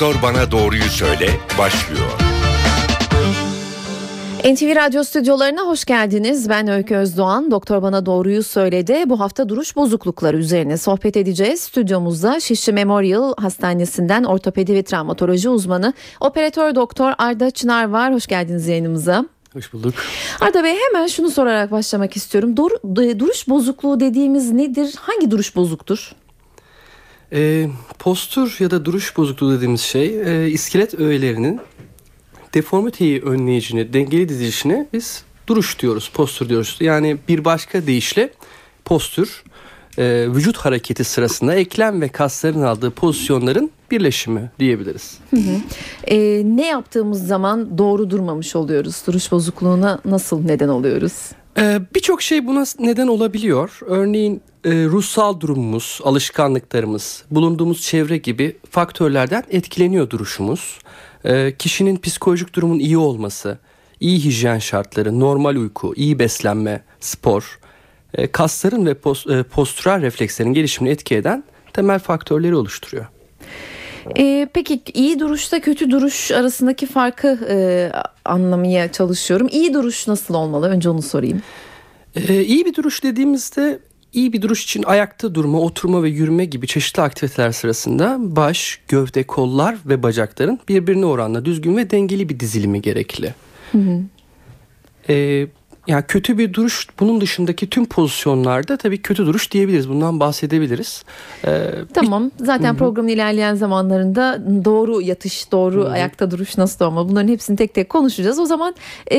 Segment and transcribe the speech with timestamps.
[0.00, 2.10] Doktor Bana Doğruyu Söyle başlıyor.
[4.44, 6.48] NTV Radyo stüdyolarına hoş geldiniz.
[6.48, 7.50] Ben Öykü Özdoğan.
[7.50, 9.02] Doktor Bana Doğruyu Söyledi.
[9.06, 11.60] Bu hafta duruş bozuklukları üzerine sohbet edeceğiz.
[11.60, 18.14] Stüdyomuzda Şişli Memorial Hastanesi'nden ortopedi ve travmatoloji uzmanı operatör doktor Arda Çınar var.
[18.14, 19.24] Hoş geldiniz yayınımıza.
[19.52, 19.94] Hoş bulduk.
[20.40, 22.56] Arda Bey hemen şunu sorarak başlamak istiyorum.
[22.56, 22.70] Dur,
[23.18, 24.94] duruş bozukluğu dediğimiz nedir?
[24.98, 26.12] Hangi duruş bozuktur?
[27.32, 27.68] E,
[27.98, 31.60] postür ya da duruş bozukluğu dediğimiz şey e, iskelet öğelerinin
[32.54, 36.76] deformiteyi önleyicini, dengeli dizilişine biz duruş diyoruz, postür diyoruz.
[36.80, 38.30] Yani bir başka deyişle
[38.84, 39.42] postür
[39.98, 45.18] e, vücut hareketi sırasında eklem ve kasların aldığı pozisyonların birleşimi diyebiliriz.
[45.30, 45.60] Hı hı.
[46.06, 46.16] E,
[46.56, 49.02] ne yaptığımız zaman doğru durmamış oluyoruz?
[49.06, 51.12] Duruş bozukluğuna nasıl neden oluyoruz?
[51.58, 53.80] Ee, Birçok şey buna neden olabiliyor.
[53.86, 60.78] Örneğin e, ruhsal durumumuz, alışkanlıklarımız, bulunduğumuz çevre gibi faktörlerden etkileniyor duruşumuz.
[61.24, 63.58] E, kişinin psikolojik durumun iyi olması,
[64.00, 67.58] iyi hijyen şartları, normal uyku, iyi beslenme, spor,
[68.14, 73.06] e, kasların ve post, e, postüral reflekslerin gelişimini etki eden temel faktörleri oluşturuyor.
[74.18, 77.90] Ee, peki iyi duruşta kötü duruş arasındaki farkı e,
[78.24, 79.48] anlamaya çalışıyorum.
[79.50, 80.68] İyi duruş nasıl olmalı?
[80.68, 81.42] Önce onu sorayım.
[82.16, 83.78] Ee, iyi bir duruş dediğimizde
[84.12, 89.22] iyi bir duruş için ayakta durma, oturma ve yürüme gibi çeşitli aktiviteler sırasında baş, gövde,
[89.22, 93.34] kollar ve bacakların birbirine oranla düzgün ve dengeli bir dizilimi gerekli.
[93.72, 94.00] Hı hı.
[95.08, 95.46] Ee,
[95.88, 99.88] yani kötü bir duruş bunun dışındaki tüm pozisyonlarda tabii kötü duruş diyebiliriz.
[99.88, 101.04] Bundan bahsedebiliriz.
[101.46, 102.30] Ee, tamam.
[102.40, 105.90] Zaten programın ilerleyen zamanlarında doğru yatış, doğru Hı-hı.
[105.90, 108.38] ayakta duruş nasıl olmalı bunların hepsini tek tek konuşacağız.
[108.38, 108.74] O zaman
[109.12, 109.16] e,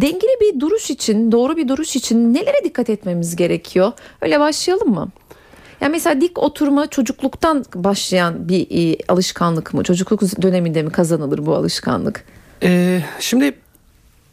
[0.00, 3.92] dengeli bir duruş için, doğru bir duruş için nelere dikkat etmemiz gerekiyor?
[4.22, 5.08] Öyle başlayalım mı?
[5.80, 9.82] Yani mesela dik oturma çocukluktan başlayan bir e, alışkanlık mı?
[9.82, 12.24] Çocukluk döneminde mi kazanılır bu alışkanlık?
[12.62, 13.54] Ee, şimdi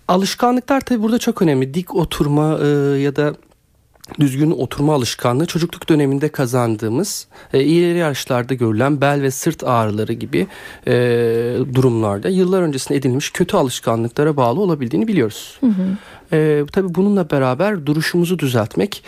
[0.08, 1.74] Alışkanlıklar tabii burada çok önemli.
[1.74, 2.68] Dik oturma e,
[3.00, 3.36] ya da
[4.20, 10.48] düzgün oturma alışkanlığı çocukluk döneminde kazandığımız e, ileri yaşlarda görülen bel ve sırt ağrıları gibi
[10.88, 10.94] e,
[11.74, 15.58] durumlarda yıllar öncesinde edinilmiş kötü alışkanlıklara bağlı olabildiğini biliyoruz.
[15.60, 15.98] Hı hı.
[16.34, 19.04] E, tabii bununla beraber duruşumuzu düzeltmek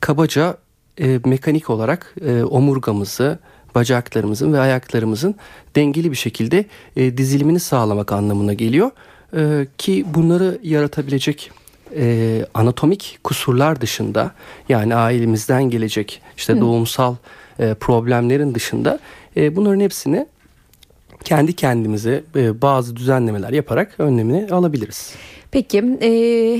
[0.00, 0.56] kabaca
[1.00, 3.38] e, mekanik olarak e, omurgamızı
[3.74, 5.34] bacaklarımızın ve ayaklarımızın
[5.76, 6.64] dengeli bir şekilde
[6.96, 8.90] e, dizilimini sağlamak anlamına geliyor
[9.36, 11.50] e, ki bunları yaratabilecek
[11.96, 14.32] e, anatomik kusurlar dışında
[14.68, 16.60] yani ailemizden gelecek işte Hı.
[16.60, 17.16] doğumsal
[17.58, 18.98] e, problemlerin dışında
[19.36, 20.26] e, bunların hepsini
[21.24, 25.14] kendi kendimize e, bazı düzenlemeler yaparak önlemini alabiliriz.
[25.50, 26.10] Peki e,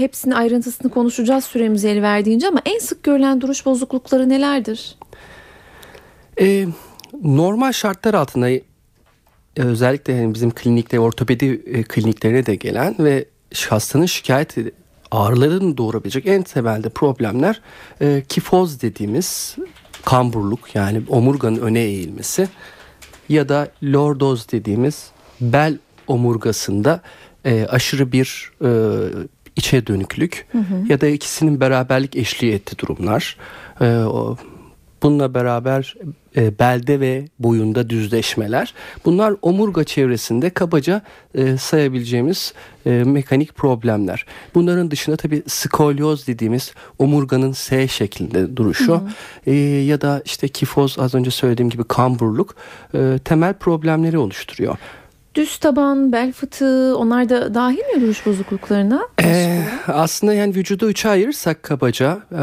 [0.00, 4.96] hepsinin ayrıntısını konuşacağız süremiz el verdiğince ama en sık görülen duruş bozuklukları nelerdir?
[6.40, 6.66] E,
[7.22, 8.48] normal şartlar altında
[9.56, 13.24] özellikle yani bizim klinikte ortopedi e, kliniklerine de gelen ve
[13.68, 14.56] hastanın şikayet
[15.10, 17.60] ağrıların doğurabilecek en temelde problemler
[18.00, 19.56] e, kifoz dediğimiz
[20.04, 22.48] kamburluk yani omurganın öne eğilmesi
[23.28, 25.10] ya da lordoz dediğimiz
[25.40, 27.00] bel omurgasında
[27.44, 28.70] e, aşırı bir e,
[29.56, 30.84] içe dönüklük hı hı.
[30.88, 33.36] ya da ikisinin beraberlik eşliği etti durumlar.
[33.80, 34.36] E, o,
[35.04, 35.94] bununla beraber
[36.36, 38.74] e, belde ve boyunda düzleşmeler.
[39.04, 41.02] Bunlar omurga çevresinde kabaca
[41.34, 42.54] e, sayabileceğimiz
[42.86, 44.26] e, mekanik problemler.
[44.54, 49.50] Bunların dışında tabii skolyoz dediğimiz omurganın S şeklinde duruşu hı hı.
[49.50, 49.54] E,
[49.84, 52.54] ya da işte kifoz az önce söylediğim gibi kamburluk
[52.94, 54.76] e, temel problemleri oluşturuyor.
[55.34, 59.02] Düz taban, bel fıtığı onlar da dahil mi duruş bozukluklarına?
[59.22, 62.42] Ee, aslında yani vücudu üçe ayırırsak kabaca e,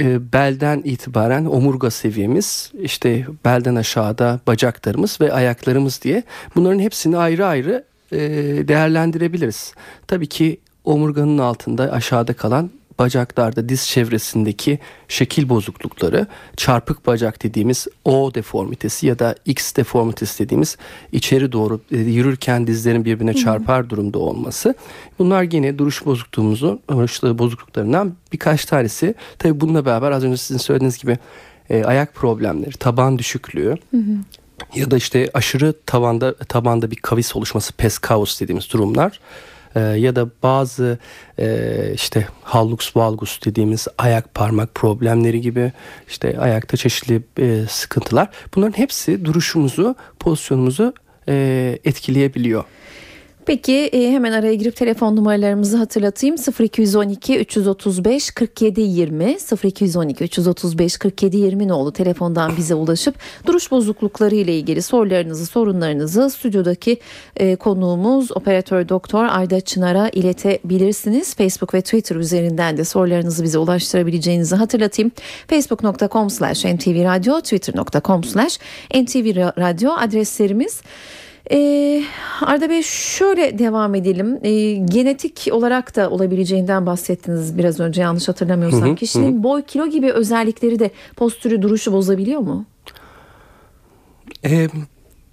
[0.00, 6.22] e, belden itibaren omurga seviyemiz işte belden aşağıda bacaklarımız ve ayaklarımız diye
[6.56, 8.18] bunların hepsini ayrı ayrı e,
[8.68, 9.74] değerlendirebiliriz.
[10.06, 14.78] Tabii ki omurganın altında aşağıda kalan bacaklarda diz çevresindeki
[15.08, 16.26] şekil bozuklukları
[16.56, 20.76] çarpık bacak dediğimiz O deformitesi ya da X deformitesi dediğimiz
[21.12, 24.74] içeri doğru e, yürürken dizlerin birbirine çarpar durumda olması.
[25.18, 26.80] Bunlar yine duruş bozukluğumuzun
[27.38, 29.14] bozukluklarından birkaç tanesi.
[29.38, 31.18] Tabii bununla beraber az önce sizin söylediğiniz gibi
[31.70, 34.16] e, ayak problemleri, taban düşüklüğü, hı hı
[34.74, 39.20] ya da işte aşırı tavanda tabanda bir kavis oluşması peskaus dediğimiz durumlar
[39.74, 40.98] e, ya da bazı
[41.38, 45.72] e, işte hallux valgus dediğimiz ayak parmak problemleri gibi
[46.08, 50.94] işte ayakta çeşitli e, sıkıntılar bunların hepsi duruşumuzu pozisyonumuzu
[51.28, 52.64] e, etkileyebiliyor.
[53.46, 56.36] Peki e, hemen araya girip telefon numaralarımızı hatırlatayım.
[56.60, 63.14] 0212 335 47 20 0212 335 47 20 nolu telefondan bize ulaşıp
[63.46, 66.98] duruş bozuklukları ile ilgili sorularınızı, sorunlarınızı stüdyodaki
[67.36, 71.34] e, konuğumuz operatör doktor Ayda Çınar'a iletebilirsiniz.
[71.34, 75.12] Facebook ve Twitter üzerinden de sorularınızı bize ulaştırabileceğinizi hatırlatayım.
[75.46, 78.58] facebook.com slash ntvradio, twitter.com slash
[78.94, 80.82] ntvradio adreslerimiz.
[81.50, 82.02] Ee,
[82.40, 84.38] Arda Bey şöyle devam edelim.
[84.42, 88.88] Ee, genetik olarak da olabileceğinden bahsettiniz biraz önce yanlış hatırlamıyorsam.
[88.88, 89.42] Hı hı, Kişinin hı.
[89.42, 92.64] boy kilo gibi özellikleri de postürü duruşu bozabiliyor mu?
[94.44, 94.68] E,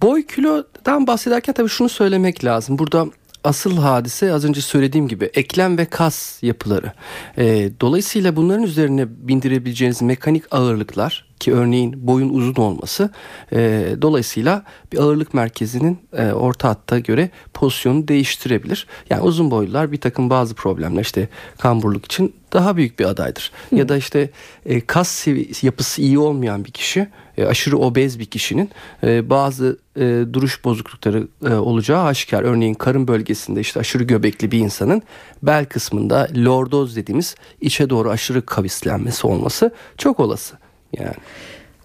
[0.02, 2.78] boy kilodan bahsederken tabii şunu söylemek lazım.
[2.78, 3.06] Burada
[3.44, 6.92] asıl hadise az önce söylediğim gibi eklem ve kas yapıları.
[7.38, 13.10] E, dolayısıyla bunların üzerine bindirebileceğiniz mekanik ağırlıklar ki örneğin boyun uzun olması
[13.52, 18.86] e, dolayısıyla bir ağırlık merkezinin e, orta hatta göre pozisyonu değiştirebilir.
[19.10, 21.28] Yani uzun boylular bir takım bazı problemler işte
[21.58, 23.52] kamburluk için daha büyük bir adaydır.
[23.72, 24.30] Ya da işte
[24.66, 25.26] e, kas
[25.62, 27.08] yapısı iyi olmayan bir kişi
[27.38, 28.70] e, aşırı obez bir kişinin
[29.04, 32.42] e, bazı e, duruş bozuklukları e, olacağı aşikar.
[32.42, 35.02] Örneğin karın bölgesinde işte aşırı göbekli bir insanın
[35.42, 40.58] bel kısmında lordoz dediğimiz içe doğru aşırı kavislenmesi olması çok olası.
[40.98, 41.14] Yani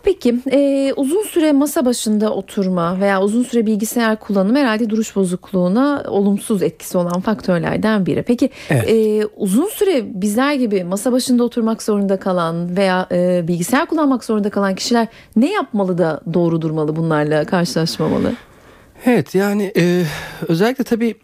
[0.05, 6.03] Peki e, uzun süre masa başında oturma veya uzun süre bilgisayar kullanımı herhalde duruş bozukluğuna
[6.07, 8.23] olumsuz etkisi olan faktörlerden biri.
[8.23, 8.89] Peki Evet.
[8.89, 14.49] e, uzun süre bizler gibi masa başında oturmak zorunda kalan veya e, bilgisayar kullanmak zorunda
[14.49, 18.33] kalan kişiler ne yapmalı da doğru durmalı bunlarla karşılaşmamalı?
[19.05, 20.03] Evet yani e,
[20.47, 21.15] özellikle tabii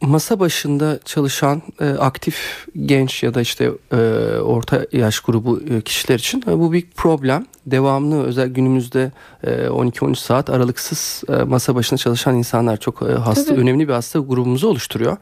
[0.00, 3.96] masa başında çalışan e, aktif genç ya da işte e,
[4.38, 7.46] orta yaş grubu e, kişiler için e, bu bir problem.
[7.66, 9.12] Devamlı özel günümüzde
[9.44, 13.60] e, 12-13 saat aralıksız e, masa başında çalışan insanlar çok e, hasta Tabii.
[13.60, 15.16] önemli bir hasta grubumuzu oluşturuyor.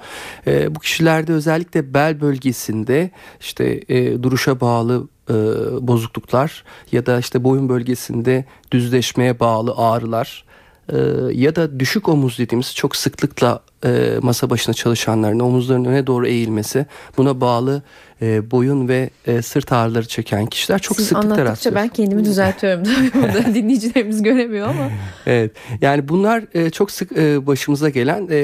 [0.46, 3.10] E, bu kişilerde özellikle bel bölgesinde
[3.40, 5.34] işte e, duruşa bağlı e,
[5.80, 10.44] bozukluklar ya da işte boyun bölgesinde düzleşmeye bağlı ağrılar
[10.92, 10.96] e,
[11.32, 16.86] ya da düşük omuz dediğimiz çok sıklıkla e, masa başında çalışanların omuzlarının öne doğru eğilmesi
[17.16, 17.82] buna bağlı
[18.22, 21.82] e, boyun ve e, sırt ağrıları çeken kişiler çok Siz sıklıkla rastlıyoruz.
[21.82, 22.84] ben kendimi düzeltiyorum.
[22.84, 24.90] Tabii burada dinleyicilerimiz göremiyor ama.
[25.26, 25.52] Evet.
[25.80, 28.38] Yani bunlar e, çok sık e, başımıza gelen e,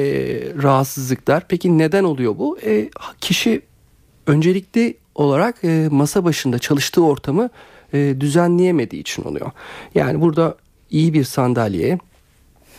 [0.63, 1.45] rahatsızlıklar.
[1.49, 2.59] Peki neden oluyor bu?
[2.65, 2.91] E,
[3.21, 3.63] kişi
[4.27, 7.51] öncelikli olarak e, masa başında çalıştığı ortamı
[7.95, 9.51] e, düzenleyemediği için oluyor.
[9.95, 10.57] Yani burada
[10.91, 11.25] iyi bir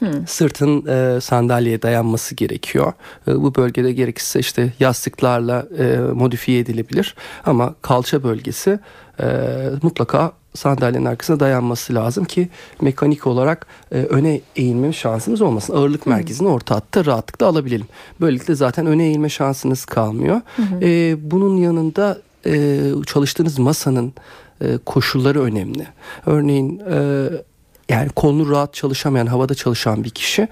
[0.01, 2.93] sandalyeye sırtın e, sandalyeye dayanması gerekiyor.
[3.27, 7.15] E, bu bölgede gerekirse işte yastıklarla e, modifiye edilebilir
[7.45, 8.79] ama kalça bölgesi
[9.19, 9.25] e,
[9.81, 12.49] mutlaka sandalyenin arkasına dayanması lazım ki
[12.81, 15.75] mekanik olarak e, öne eğilme şansımız olmasın.
[15.75, 17.87] Ağırlık merkezini orta hatta rahatlıkla alabilelim.
[18.21, 20.41] Böylelikle zaten öne eğilme şansınız kalmıyor.
[20.81, 24.13] E, bunun yanında e, çalıştığınız masanın
[24.61, 25.87] e, koşulları önemli.
[26.25, 27.27] Örneğin e,
[27.91, 30.47] yani kolunu rahat çalışamayan, havada çalışan bir kişi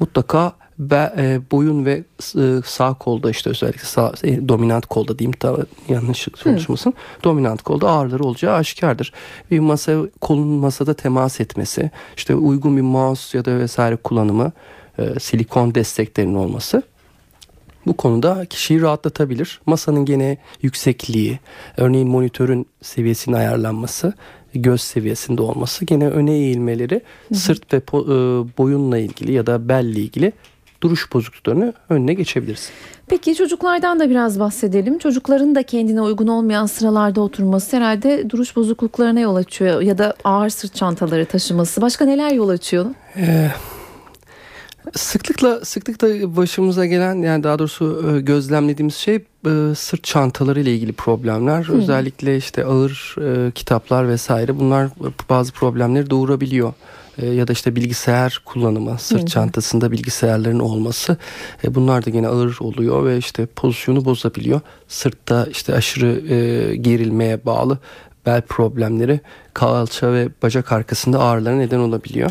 [0.00, 2.04] mutlaka be, e, boyun ve
[2.38, 5.56] e, sağ kolda işte özellikle sağ, e, dominant kolda diyeyim da
[5.88, 6.94] yanlış konuşmasın.
[7.24, 9.12] Dominant kolda ağrıları olacağı aşikardır.
[9.50, 14.52] Bir masa kolun masada temas etmesi, işte uygun bir mouse ya da vesaire kullanımı,
[14.98, 16.82] e, silikon desteklerinin olması
[17.86, 19.60] bu konuda kişiyi rahatlatabilir.
[19.66, 21.38] Masanın gene yüksekliği,
[21.76, 24.12] örneğin monitörün seviyesinin ayarlanması,
[24.54, 27.00] göz seviyesinde olması, gene öne eğilmeleri
[27.34, 30.32] sırt ve po- e, boyunla ilgili ya da belle ilgili
[30.82, 32.70] duruş bozukluklarını önüne geçebiliriz.
[33.06, 34.98] Peki çocuklardan da biraz bahsedelim.
[34.98, 40.48] Çocukların da kendine uygun olmayan sıralarda oturması herhalde duruş bozukluklarına yol açıyor ya da ağır
[40.48, 41.82] sırt çantaları taşıması.
[41.82, 42.86] Başka neler yol açıyor?
[44.94, 50.92] Sıklıkla sıklıkla başımıza gelen yani daha doğrusu e, gözlemlediğimiz şey e, sırt çantaları ile ilgili
[50.92, 51.68] problemler.
[51.68, 54.88] Özellikle işte ağır e, kitaplar vesaire bunlar
[55.30, 56.72] bazı problemleri doğurabiliyor.
[57.18, 61.16] E, ya da işte bilgisayar kullanımı, sırt çantasında bilgisayarların olması
[61.64, 64.60] e, bunlar da gene ağır oluyor ve işte pozisyonu bozabiliyor.
[64.88, 67.78] Sırtta işte aşırı e, gerilmeye bağlı
[68.26, 69.20] bel problemleri
[69.54, 72.30] kalça ve bacak arkasında ağrılara neden olabiliyor.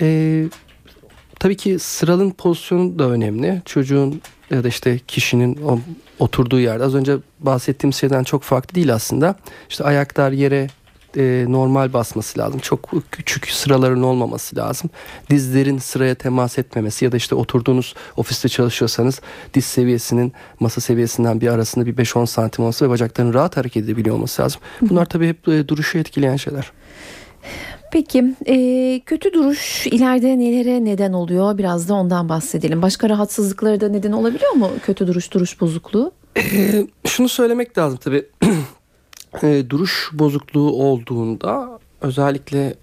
[0.00, 0.44] E,
[1.42, 3.62] Tabii ki sıralın pozisyonu da önemli.
[3.64, 4.20] Çocuğun
[4.50, 5.78] ya da işte kişinin o
[6.18, 9.36] oturduğu yerde az önce bahsettiğim şeyden çok farklı değil aslında.
[9.70, 10.66] İşte ayaklar yere
[11.16, 12.60] e, normal basması lazım.
[12.60, 14.90] Çok küçük sıraların olmaması lazım.
[15.30, 19.20] Dizlerin sıraya temas etmemesi ya da işte oturduğunuz ofiste çalışıyorsanız
[19.54, 24.16] diz seviyesinin masa seviyesinden bir arasında bir 5-10 santim olması ve bacakların rahat hareket edebiliyor
[24.16, 24.60] olması lazım.
[24.80, 26.72] Bunlar tabii hep e, duruşu etkileyen şeyler.
[27.92, 31.58] Peki e, kötü duruş ileride nelere neden oluyor?
[31.58, 32.82] Biraz da ondan bahsedelim.
[32.82, 36.12] Başka rahatsızlıklara da neden olabiliyor mu kötü duruş, duruş bozukluğu?
[36.36, 38.26] E, şunu söylemek lazım tabii.
[39.42, 42.74] e, duruş bozukluğu olduğunda özellikle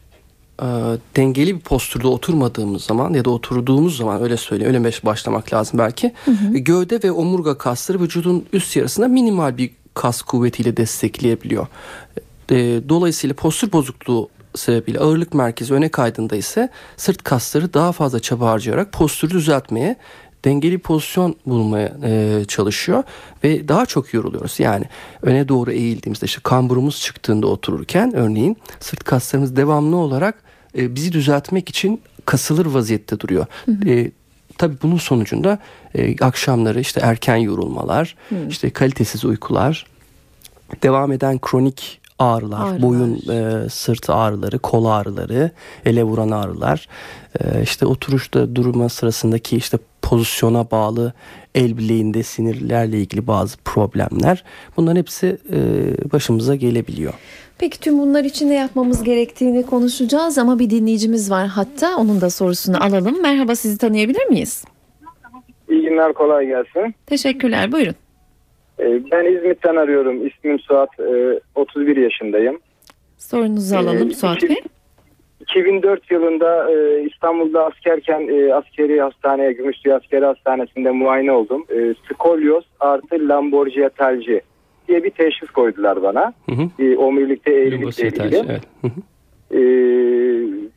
[0.62, 0.68] e,
[1.16, 6.14] dengeli bir postürde oturmadığımız zaman ya da oturduğumuz zaman öyle söyleyeyim öyle başlamak lazım belki.
[6.26, 6.58] Hı hı.
[6.58, 11.68] Gövde ve omurga kasları vücudun üst yarısında minimal bir kas kuvvetiyle destekleyebiliyor.
[12.52, 12.56] E,
[12.90, 18.92] dolayısıyla postür bozukluğu sebebiyle ağırlık merkezi öne kaydında ise sırt kasları daha fazla çaba harcayarak
[18.92, 19.96] postürü düzeltmeye
[20.46, 23.04] dengeli pozisyon bulmaya e, çalışıyor
[23.44, 24.60] ve daha çok yoruluyoruz.
[24.60, 24.86] Yani
[25.22, 30.44] öne doğru eğildiğimizde işte kamburumuz çıktığında otururken örneğin sırt kaslarımız devamlı olarak
[30.78, 33.46] e, bizi düzeltmek için kasılır vaziyette duruyor.
[33.66, 33.90] Hı hı.
[33.90, 34.12] E,
[34.58, 35.60] tabii bunun sonucunda
[35.96, 38.36] e, akşamları işte erken yorulmalar, hı.
[38.50, 39.86] işte kalitesiz uykular,
[40.84, 42.82] devam eden kronik ağrılar, ağrılar.
[42.82, 45.52] boyun e, sırt ağrıları, kol ağrıları,
[45.86, 46.88] ele vuran ağrılar,
[47.40, 51.14] e, işte oturuşta durma sırasındaki işte pozisyona bağlı
[51.56, 54.44] el bileğinde sinirlerle ilgili bazı problemler
[54.78, 55.60] bunların hepsi e,
[56.12, 57.14] başımıza gelebiliyor.
[57.58, 62.30] Peki tüm bunlar için ne yapmamız gerektiğini konuşacağız ama bir dinleyicimiz var hatta onun da
[62.30, 63.22] sorusunu alalım.
[63.22, 64.66] Merhaba sizi tanıyabilir miyiz?
[65.70, 66.96] İyi günler kolay gelsin.
[67.06, 67.96] Teşekkürler buyurun.
[68.80, 70.28] Ee, ben İzmit'ten arıyorum.
[70.28, 70.90] İsmim Suat.
[71.56, 72.60] 31 ee, yaşındayım.
[73.18, 74.56] Sorunuzu alalım ee, Suat Bey.
[75.40, 81.66] 2004 yılında e, İstanbul'da askerken e, askeri hastaneye, Gümüşlü Askeri Hastanesi'nde muayene oldum.
[82.14, 84.42] Skolyoz artı Lamborghini
[84.88, 86.34] diye bir teşhis koydular bana.
[86.50, 87.00] Hı hı.
[87.00, 88.36] Omurilikte eğrilikle ilgili.
[88.36, 88.62] Evet.
[88.82, 89.02] Hı hı.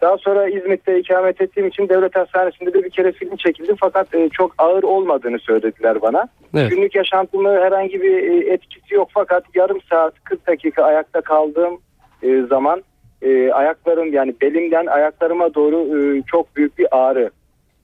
[0.02, 4.28] Daha sonra İzmit'te ikamet ettiğim için devlet hastanesinde de bir kere film çekildim fakat e,
[4.28, 6.28] çok ağır olmadığını söylediler bana.
[6.54, 6.70] Evet.
[6.70, 11.78] Günlük yaşantımı herhangi bir e, etkisi yok fakat yarım saat 40 dakika ayakta kaldığım
[12.22, 12.82] e, zaman
[13.22, 17.30] e, ayaklarım yani belimden ayaklarıma doğru e, çok büyük bir ağrı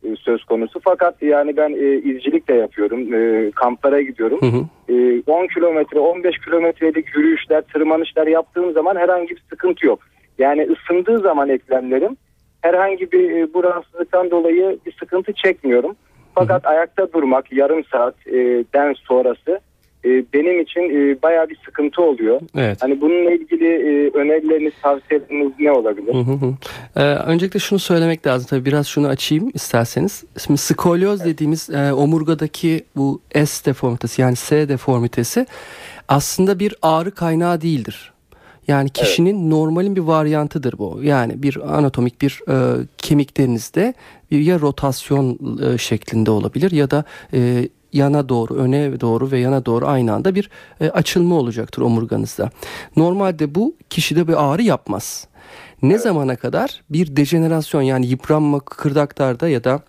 [0.04, 0.80] e, söz konusu.
[0.84, 3.14] Fakat yani ben e, izcilik de yapıyorum.
[3.14, 4.40] E, kamplara gidiyorum.
[4.40, 4.94] Hı hı.
[4.94, 10.00] E, 10 kilometre 15 kilometrelik yürüyüşler tırmanışlar yaptığım zaman herhangi bir sıkıntı yok.
[10.38, 12.16] Yani ısındığı zaman eklemlerim
[12.60, 15.96] herhangi bir e, bu rahatsızlıktan dolayı bir sıkıntı çekmiyorum.
[16.34, 16.72] Fakat hı hı.
[16.72, 18.64] ayakta durmak yarım saat e,
[18.96, 19.60] sonrası
[20.04, 20.82] e, benim için
[21.22, 22.40] bayağı bir sıkıntı oluyor.
[22.56, 22.82] Evet.
[22.82, 23.68] Hani bununla ilgili
[24.14, 26.14] önerileriniz, tavsiyeleriniz ne olabilir?
[26.14, 26.54] Hı hı.
[26.96, 30.24] Ee, öncelikle şunu söylemek lazım tabii biraz şunu açayım isterseniz.
[30.46, 31.34] Şimdi skolyoz evet.
[31.34, 35.46] dediğimiz e, omurgadaki bu S deformitesi yani S deformitesi
[36.08, 38.12] aslında bir ağrı kaynağı değildir.
[38.68, 39.52] Yani kişinin evet.
[39.52, 41.00] normalin bir varyantıdır bu.
[41.02, 43.94] Yani bir anatomik bir e, kemiklerinizde
[44.30, 49.86] ya rotasyon e, şeklinde olabilir ya da e, yana doğru, öne doğru ve yana doğru
[49.86, 52.50] aynı anda bir e, açılma olacaktır omurganızda.
[52.96, 55.26] Normalde bu kişide bir ağrı yapmaz.
[55.82, 56.02] Ne evet.
[56.02, 59.80] zamana kadar bir dejenerasyon yani yıpranma kırdaklarda ya da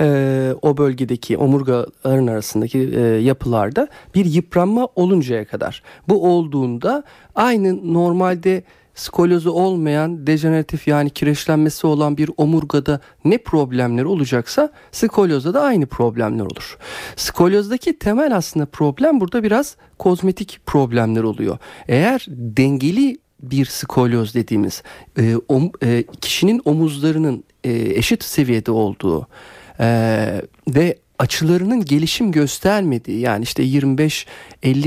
[0.00, 5.82] e, o bölgedeki omurgaların arasındaki e, yapılarda bir yıpranma oluncaya kadar.
[6.08, 7.02] Bu olduğunda
[7.34, 8.62] aynı normalde
[8.94, 16.44] skolyozu olmayan dejeneratif yani kireçlenmesi olan bir omurgada ne problemler olacaksa skolyozda da aynı problemler
[16.44, 16.78] olur.
[17.16, 21.58] Skolyozdaki temel aslında problem burada biraz kozmetik problemler oluyor.
[21.88, 24.82] Eğer dengeli bir skolyoz dediğimiz
[25.18, 29.26] e, om, e, kişinin omuzlarının e, eşit seviyede olduğu
[29.82, 34.26] ee, ve açılarının gelişim göstermediği yani işte 25-50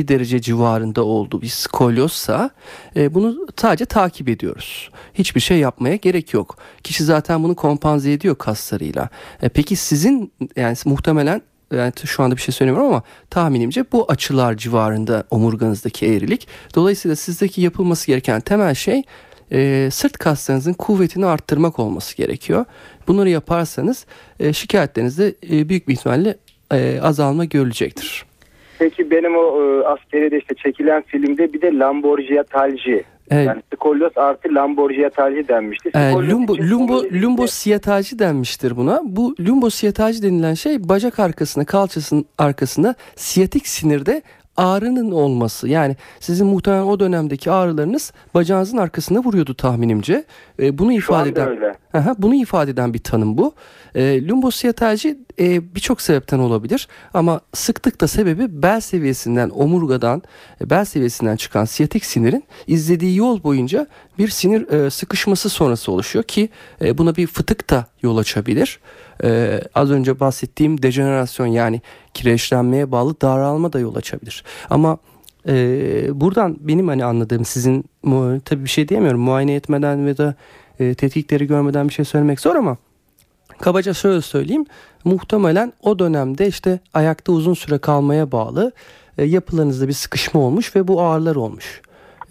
[0.07, 2.49] derece civarında olduğu bir skolyozsa
[2.95, 4.89] e, bunu sadece takip ediyoruz.
[5.13, 6.57] Hiçbir şey yapmaya gerek yok.
[6.83, 9.09] Kişi zaten bunu kompanze ediyor kaslarıyla.
[9.41, 11.41] E, peki sizin yani muhtemelen
[11.73, 16.47] yani şu anda bir şey söylemiyorum ama tahminimce bu açılar civarında omurganızdaki eğrilik.
[16.75, 19.03] Dolayısıyla sizdeki yapılması gereken temel şey
[19.51, 22.65] e, sırt kaslarınızın kuvvetini arttırmak olması gerekiyor.
[23.07, 24.05] Bunları yaparsanız
[24.39, 26.35] e, şikayetlerinizde e, büyük bir ihtimalle
[26.73, 28.25] e, azalma görülecektir.
[28.79, 33.47] Peki benim o e, askeriyede işte çekilen filmde bir de Lamborghini Talji Evet.
[33.47, 35.91] Yani skolyoz artı lamborgiyatalji denmişti.
[35.95, 39.01] E, lumbo, lumbo, lumbosiyataji denmiştir buna.
[39.03, 44.21] Bu lumbosiyataji denilen şey bacak arkasına, kalçasının arkasına siyatik sinirde
[44.57, 50.23] ağrının olması yani sizin muhtemelen o dönemdeki ağrılarınız bacağınızın arkasına vuruyordu tahminimce.
[50.59, 51.75] E, bunu ifade eden öyle.
[51.93, 53.53] Aha, bunu ifade eden bir tanım bu.
[53.95, 60.23] E, lumbosiyataji e, birçok sebepten olabilir ama sıklıkta sebebi bel seviyesinden omurgadan
[60.61, 66.23] e, bel seviyesinden çıkan siyatik sinirin izlediği yol boyunca bir sinir e, sıkışması sonrası oluşuyor
[66.23, 66.49] ki
[66.81, 68.79] e, buna bir fıtık da yol açabilir.
[69.23, 71.81] E, az önce bahsettiğim dejenerasyon yani
[72.13, 74.43] kireçlenmeye bağlı daralma da yol açabilir.
[74.69, 74.97] Ama
[75.47, 77.85] e, buradan benim hani anladığım sizin
[78.45, 80.35] tabii bir şey diyemiyorum muayene etmeden ve da
[80.79, 82.77] e, tetkikleri görmeden bir şey söylemek zor ama
[83.61, 84.65] kabaca şöyle söyleyeyim.
[85.03, 88.71] Muhtemelen o dönemde işte ayakta uzun süre kalmaya bağlı
[89.17, 91.81] e, yapılarınızda bir sıkışma olmuş ve bu ağrılar olmuş.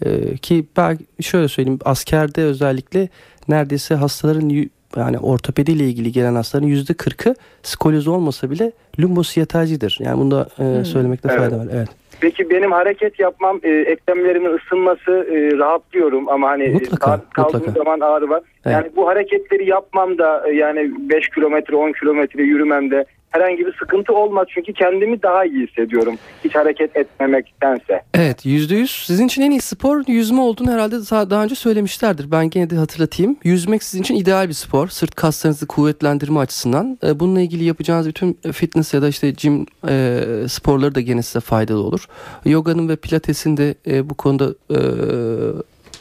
[0.01, 3.09] E, ki ben şöyle söyleyeyim askerde özellikle
[3.47, 9.97] neredeyse hastaların yani ortopediyle ilgili gelen hastaların yüzde kırkı skolyoz olmasa bile lumbosiyatacidir.
[10.01, 10.85] Yani bunu da e, hmm.
[10.85, 11.39] söylemekte evet.
[11.39, 11.67] fayda var.
[11.73, 11.89] Evet.
[12.21, 17.79] Peki benim hareket yapmam e, eklemlerimin ısınması e, rahatlıyorum ama hani mutlaka, kaldığım mutlaka.
[17.79, 18.41] zaman ağrı var.
[18.65, 18.73] Evet.
[18.75, 24.13] Yani bu hareketleri yapmam da e, yani 5 kilometre 10 kilometre yürümemde herhangi bir sıkıntı
[24.13, 24.47] olmaz.
[24.49, 26.15] Çünkü kendimi daha iyi hissediyorum.
[26.43, 28.01] Hiç hareket etmemektense.
[28.13, 28.91] Evet yüzde yüz.
[28.91, 30.95] Sizin için en iyi spor yüzme olduğunu herhalde
[31.29, 32.31] daha önce söylemişlerdir.
[32.31, 33.37] Ben gene de hatırlatayım.
[33.43, 34.87] Yüzmek sizin için ideal bir spor.
[34.87, 36.97] Sırt kaslarınızı kuvvetlendirme açısından.
[37.03, 41.39] E, bununla ilgili yapacağınız bütün fitness ya da işte gym e, sporları da gene size
[41.39, 42.07] faydalı olur.
[42.45, 44.79] Yoga'nın ve pilatesin de e, bu konuda e,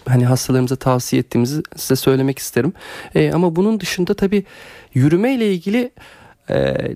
[0.08, 2.72] hani hastalarımıza tavsiye ettiğimizi size söylemek isterim.
[3.14, 4.44] E, ama bunun dışında tabii
[4.94, 5.90] yürüme ile ilgili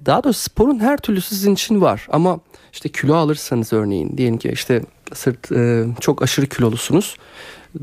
[0.07, 2.41] daha doğrusu sporun her türlü sizin için var ama
[2.73, 4.83] işte kilo alırsanız örneğin diyelim ki işte
[5.15, 7.17] sırt e, çok aşırı kilolusunuz.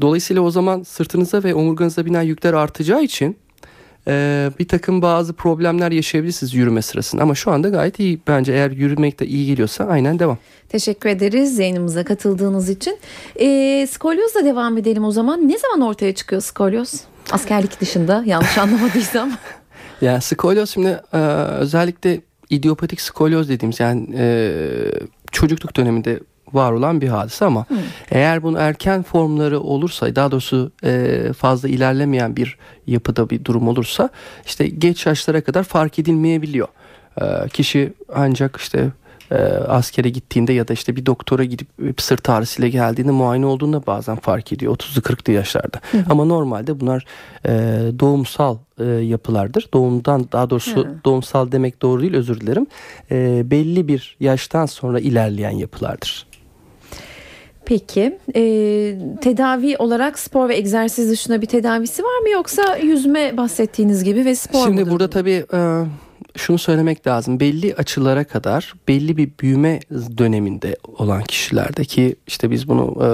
[0.02, 3.38] Dolayısıyla o zaman sırtınıza ve omurganıza binen yükler artacağı için
[4.08, 7.22] e, bir takım bazı problemler yaşayabilirsiniz yürüme sırasında.
[7.24, 10.38] Ama şu anda gayet iyi bence eğer yürümek de iyi geliyorsa aynen devam.
[10.70, 13.00] Teşekkür ederiz yayınımıza katıldığınız için.
[13.36, 15.48] E, skolyozla devam edelim o zaman.
[15.50, 17.02] Ne zaman ortaya çıkıyor skolyoz?
[17.32, 19.32] Askerlik dışında yanlış anlamadıysam.
[20.02, 21.18] Yani skolyoz şimdi e,
[21.60, 24.52] özellikle idiopatik skolyoz dediğimiz yani e,
[25.32, 26.20] çocukluk döneminde
[26.54, 27.78] var olan bir hadise ama hmm.
[28.12, 34.10] eğer bunun erken formları olursa daha doğrusu e, fazla ilerlemeyen bir yapıda bir durum olursa
[34.46, 36.68] işte geç yaşlara kadar fark edilmeyebiliyor.
[37.22, 38.92] E, kişi ancak işte
[39.32, 39.36] e,
[39.68, 44.16] askere gittiğinde ya da işte bir doktora gidip bir sırt ağrısıyla geldiğinde muayene olduğunda bazen
[44.16, 45.80] fark ediyor 30'lu 40'lı yaşlarda.
[45.92, 46.04] Hı hı.
[46.10, 47.06] Ama normalde bunlar
[47.46, 47.52] e,
[48.00, 49.70] doğumsal e, yapılardır.
[49.74, 50.96] Doğumdan daha doğrusu hı.
[51.06, 52.68] doğumsal demek doğru değil özür dilerim.
[53.12, 56.28] E, belli bir yaştan sonra ilerleyen yapılardır.
[57.66, 58.42] Peki e,
[59.22, 64.36] tedavi olarak spor ve egzersiz dışında bir tedavisi var mı yoksa yüzme bahsettiğiniz gibi ve
[64.36, 65.84] spor Şimdi burada tabii e,
[66.38, 67.40] şunu söylemek lazım.
[67.40, 69.80] Belli açılara kadar belli bir büyüme
[70.18, 73.10] döneminde olan kişilerdeki işte biz bunu e,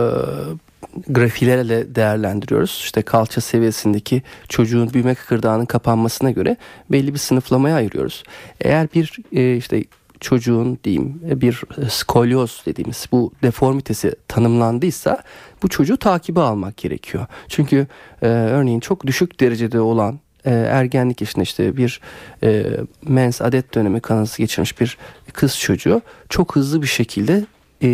[1.07, 2.81] grafilerle değerlendiriyoruz.
[2.84, 6.57] İşte kalça seviyesindeki çocuğun büyüme kıkırdağının kapanmasına göre
[6.91, 8.23] belli bir sınıflamaya ayırıyoruz.
[8.62, 9.84] Eğer bir e, işte
[10.19, 15.23] çocuğun diyeyim bir skolyoz dediğimiz bu deformitesi tanımlandıysa
[15.63, 17.25] bu çocuğu takibe almak gerekiyor.
[17.47, 17.88] Çünkü
[18.21, 22.01] e, örneğin çok düşük derecede olan e, ergenlik yaşında işte bir
[22.43, 22.65] e,
[23.01, 24.97] mens adet dönemi kanalısı geçirmiş bir
[25.34, 27.45] kız çocuğu çok hızlı bir şekilde
[27.82, 27.89] e,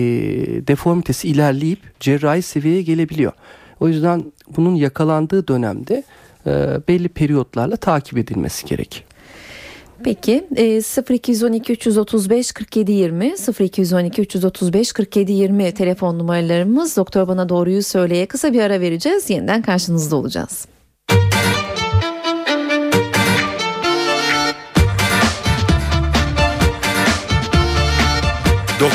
[0.68, 3.32] deformitesi ilerleyip cerrahi seviyeye gelebiliyor.
[3.80, 4.24] O yüzden
[4.58, 6.04] bunun yakalandığı dönemde
[6.48, 6.52] e,
[6.88, 9.04] belli periyotlarla takip edilmesi gerek.
[10.04, 17.84] Peki e, 0212 335 47 20 0212 335 47 20 telefon numaralarımız doktor bana doğruyu
[17.84, 20.68] söyleye kısa bir ara vereceğiz yeniden karşınızda olacağız.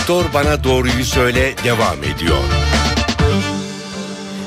[0.09, 2.37] Doktor Bana Doğruyu Söyle devam ediyor.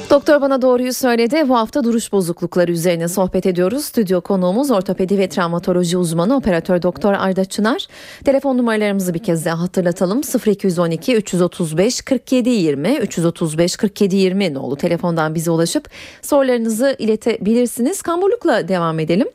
[0.10, 1.50] Doktor bana doğruyu söyledi.
[1.50, 3.86] Bu hafta duruş bozuklukları üzerine sohbet ediyoruz.
[3.86, 7.88] Stüdyo konuğumuz ortopedi ve travmatoloji uzmanı operatör doktor Arda Çınar.
[8.26, 10.22] Telefon numaralarımızı bir kez daha hatırlatalım.
[10.46, 15.90] 0212 335 47 20 335 47 20 nolu telefondan bize ulaşıp
[16.22, 18.02] sorularınızı iletebilirsiniz.
[18.02, 19.28] Kamburlukla devam edelim.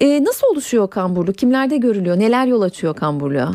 [0.00, 1.38] Ee, nasıl oluşuyor kamburluk?
[1.38, 2.18] Kimlerde görülüyor?
[2.18, 3.52] Neler yol açıyor kamburluğa?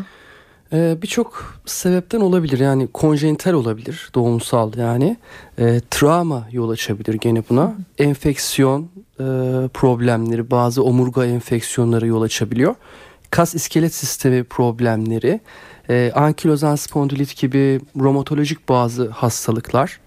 [0.73, 2.59] Ee, Birçok sebepten olabilir.
[2.59, 5.17] Yani konjenital olabilir doğumsal yani.
[5.59, 7.73] E, travma yol açabilir gene buna.
[7.97, 8.81] Enfeksiyon
[9.19, 9.23] e,
[9.73, 12.75] problemleri bazı omurga enfeksiyonları yol açabiliyor.
[13.29, 15.39] Kas iskelet sistemi problemleri
[15.89, 19.99] e, ankilozan spondilit gibi romatolojik bazı hastalıklar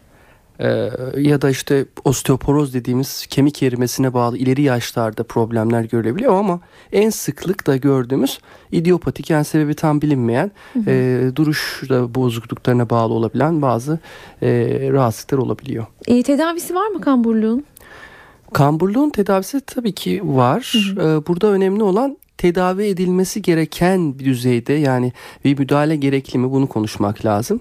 [0.61, 6.61] ee, ya da işte osteoporoz dediğimiz kemik erimesine bağlı ileri yaşlarda problemler görülebiliyor ama
[6.93, 8.39] en sıklıkla gördüğümüz
[8.73, 10.91] idiopatik yani sebebi tam bilinmeyen hı hı.
[10.91, 13.99] E, duruş bozukluklarına bağlı olabilen bazı
[14.43, 14.49] e,
[14.93, 15.87] rahatsızlıklar olabiliyor.
[16.07, 17.65] E, tedavisi var mı kamburluğun?
[18.53, 20.73] Kamburluğun tedavisi tabii ki var.
[20.73, 21.09] Hı hı.
[21.09, 25.13] Ee, burada önemli olan tedavi edilmesi gereken bir düzeyde yani
[25.45, 27.61] bir müdahale gerekli mi bunu konuşmak lazım.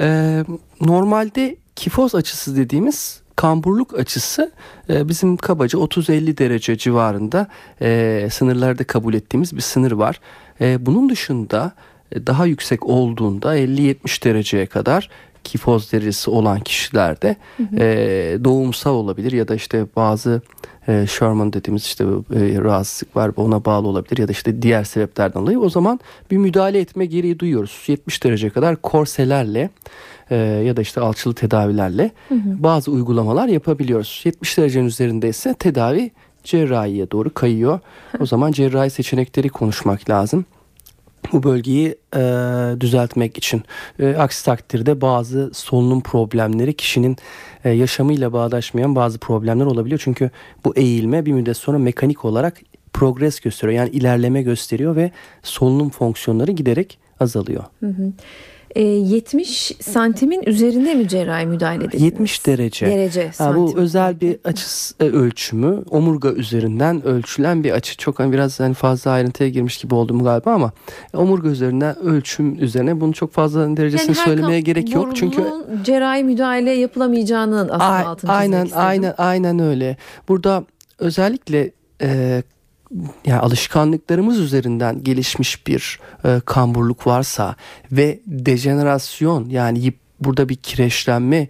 [0.00, 0.44] Ee,
[0.80, 4.52] normalde kifoz açısı dediğimiz kamburluk açısı
[4.90, 7.46] e, bizim kabaca 30-50 derece civarında
[7.82, 10.20] e, sınırlarda kabul ettiğimiz bir sınır var.
[10.60, 11.72] E, bunun dışında
[12.14, 15.10] daha yüksek olduğunda 50-70 dereceye kadar
[15.46, 17.36] kifoz derecesi olan kişilerde
[17.78, 17.84] e,
[18.44, 20.40] doğumsal olabilir ya da işte bazı
[20.88, 25.42] e, Sherman dediğimiz işte e, rahatsızlık var ona bağlı olabilir ya da işte diğer sebeplerden
[25.42, 27.84] dolayı o zaman bir müdahale etme gereği duyuyoruz.
[27.86, 29.70] 70 derece kadar korselerle
[30.30, 32.10] e, ya da işte alçılı tedavilerle
[32.44, 34.20] bazı uygulamalar yapabiliyoruz.
[34.24, 36.10] 70 derecenin üzerinde ise tedavi
[36.44, 37.80] cerrahiye doğru kayıyor.
[38.20, 40.44] O zaman cerrahi seçenekleri konuşmak lazım
[41.32, 42.20] bu bölgeyi e,
[42.80, 43.62] düzeltmek için.
[43.98, 47.16] E, aksi takdirde bazı solunum problemleri kişinin
[47.64, 50.00] e, yaşamıyla bağdaşmayan bazı problemler olabiliyor.
[50.04, 50.30] Çünkü
[50.64, 52.60] bu eğilme bir müddet sonra mekanik olarak
[52.92, 53.78] progres gösteriyor.
[53.78, 55.10] Yani ilerleme gösteriyor ve
[55.42, 57.64] solunum fonksiyonları giderek azalıyor.
[57.80, 58.12] Hı hı.
[58.76, 62.02] E, 70 santimin üzerinde mi cerrahi müdahale edildiniz?
[62.02, 62.86] 70 derece.
[62.86, 64.66] Derece Ha, bu özel bir açı
[65.00, 67.96] e, ölçümü omurga üzerinden ölçülen bir açı.
[67.96, 70.72] Çok hani biraz hani fazla ayrıntıya girmiş gibi oldum galiba ama
[71.14, 75.16] omurga üzerinden ölçüm üzerine bunu çok fazla derecesini her söylemeye gerek yok.
[75.16, 75.42] Çünkü
[75.84, 79.96] cerrahi müdahale yapılamayacağının aslında altını aynen aynen aynen öyle.
[80.28, 80.64] Burada
[80.98, 81.70] özellikle
[82.02, 82.42] e,
[83.26, 87.56] yani alışkanlıklarımız üzerinden gelişmiş bir e, kamburluk varsa
[87.92, 91.48] ve dejenerasyon yani yip- burada bir kireçlenme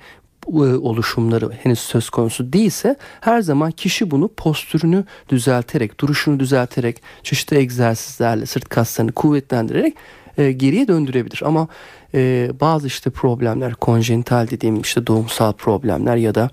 [0.48, 7.56] e, oluşumları henüz söz konusu değilse her zaman kişi bunu postürünü düzelterek, duruşunu düzelterek, çeşitli
[7.56, 9.96] egzersizlerle, sırt kaslarını kuvvetlendirerek
[10.38, 11.42] e, geriye döndürebilir.
[11.44, 11.68] Ama
[12.14, 16.50] e, bazı işte problemler, konjenital dediğim işte doğumsal problemler ya da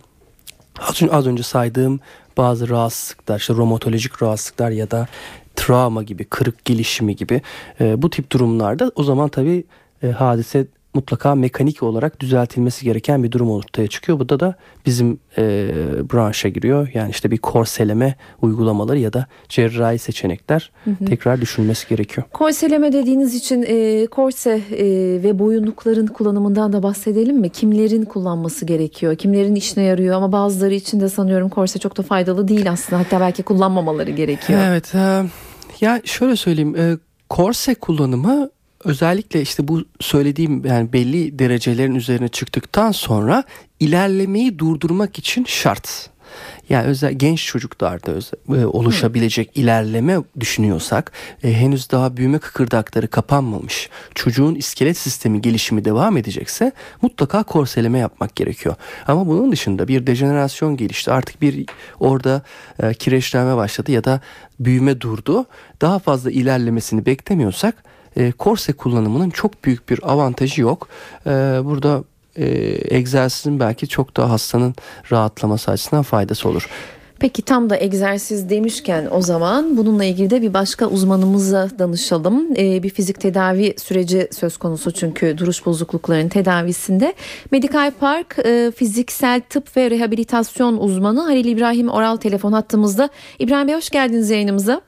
[0.79, 1.99] az az önce saydığım
[2.37, 5.07] bazı rahatsızlıklar, işte romatolojik rahatsızlıklar ya da
[5.55, 7.41] travma gibi, kırık gelişimi gibi
[7.81, 9.63] e, bu tip durumlarda o zaman tabii
[10.03, 14.19] e, hadise mutlaka mekanik olarak düzeltilmesi gereken bir durum ortaya çıkıyor.
[14.19, 15.69] Bu da da bizim e,
[16.13, 16.89] branşa giriyor.
[16.93, 20.71] Yani işte bir korseleme uygulamaları ya da cerrahi seçenekler
[21.05, 22.27] tekrar düşünülmesi gerekiyor.
[22.33, 24.85] Korseleme dediğiniz için e, korse e,
[25.23, 27.49] ve boyunlukların kullanımından da bahsedelim mi?
[27.49, 29.15] Kimlerin kullanması gerekiyor?
[29.15, 30.15] Kimlerin işine yarıyor?
[30.15, 33.01] Ama bazıları için de sanıyorum korse çok da faydalı değil aslında.
[33.01, 34.59] Hatta belki kullanmamaları gerekiyor.
[34.67, 34.95] Evet.
[34.95, 35.23] e,
[35.81, 36.75] ya şöyle söyleyeyim.
[36.75, 36.97] e,
[37.29, 38.49] korse kullanımı
[38.85, 43.43] özellikle işte bu söylediğim yani belli derecelerin üzerine çıktıktan sonra
[43.79, 46.09] ilerlemeyi durdurmak için şart.
[46.69, 51.11] Yani özel genç çocuklarda özel, oluşabilecek ilerleme düşünüyorsak
[51.43, 58.35] e, henüz daha büyüme kıkırdakları kapanmamış çocuğun iskelet sistemi gelişimi devam edecekse mutlaka korseleme yapmak
[58.35, 58.75] gerekiyor.
[59.07, 61.65] Ama bunun dışında bir dejenerasyon gelişti artık bir
[61.99, 62.41] orada
[62.83, 64.21] e, kireçlenme başladı ya da
[64.59, 65.45] büyüme durdu
[65.81, 67.83] daha fazla ilerlemesini beklemiyorsak
[68.17, 70.87] e, korse kullanımının çok büyük bir avantajı yok.
[71.25, 71.29] E,
[71.63, 72.03] burada
[72.35, 72.45] e,
[72.97, 74.75] egzersizin belki çok daha hastanın
[75.11, 76.69] rahatlaması açısından faydası olur.
[77.23, 82.47] Peki tam da egzersiz demişken o zaman bununla ilgili de bir başka uzmanımıza danışalım.
[82.57, 87.13] Ee, bir fizik tedavi süreci söz konusu çünkü duruş bozukluklarının tedavisinde.
[87.51, 93.09] Medikal Park e, fiziksel tıp ve rehabilitasyon uzmanı Halil İbrahim Oral telefon hattımızda.
[93.39, 94.81] İbrahim Bey hoş geldiniz yayınımıza.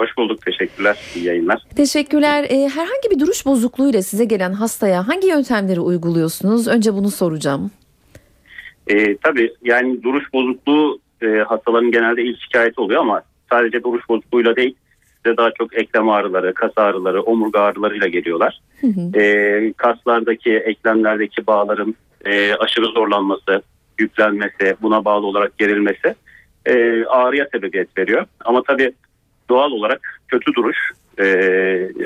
[0.00, 0.42] Hoş bulduk.
[0.42, 0.98] Teşekkürler.
[1.16, 1.62] İyi yayınlar.
[1.76, 2.44] Teşekkürler.
[2.50, 6.68] Ee, herhangi bir duruş bozukluğuyla size gelen hastaya hangi yöntemleri uyguluyorsunuz?
[6.68, 7.70] Önce bunu soracağım.
[8.88, 14.56] Ee, tabii yani duruş bozukluğu e, hastaların genelde ilk şikayeti oluyor ama sadece duruş bozukluğuyla
[14.56, 14.74] değil
[15.24, 18.60] size daha çok eklem ağrıları, kas ağrıları, omurga ağrılarıyla geliyorlar.
[19.14, 23.62] Ee, kaslardaki, eklemlerdeki bağların e, aşırı zorlanması,
[23.98, 26.14] yüklenmesi, buna bağlı olarak gerilmesi
[26.66, 28.26] e, ağrıya sebebiyet veriyor.
[28.44, 28.92] Ama tabii
[29.50, 30.76] doğal olarak kötü duruş
[31.20, 31.26] e,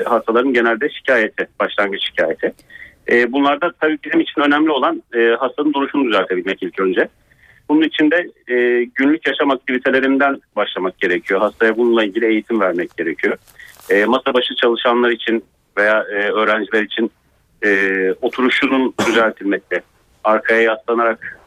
[0.05, 2.53] hastaların genelde şikayeti, başlangıç şikayeti.
[3.11, 7.07] E, bunlarda tabii bizim için önemli olan e, hastanın duruşunu düzeltebilmek ilk önce.
[7.69, 11.39] Bunun için de e, günlük yaşam aktivitelerinden başlamak gerekiyor.
[11.39, 13.37] Hastaya bununla ilgili eğitim vermek gerekiyor.
[13.89, 15.43] E, masa başı çalışanlar için
[15.77, 17.11] veya e, öğrenciler için
[17.65, 19.81] e, oturuşunun düzeltilmesi,
[20.23, 21.39] arkaya yaslanarak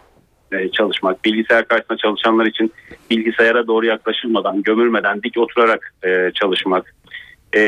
[0.53, 2.73] e, çalışmak, bilgisayar karşısında çalışanlar için
[3.11, 6.95] bilgisayara doğru yaklaşılmadan, gömülmeden dik oturarak e, çalışmak,
[7.57, 7.61] e,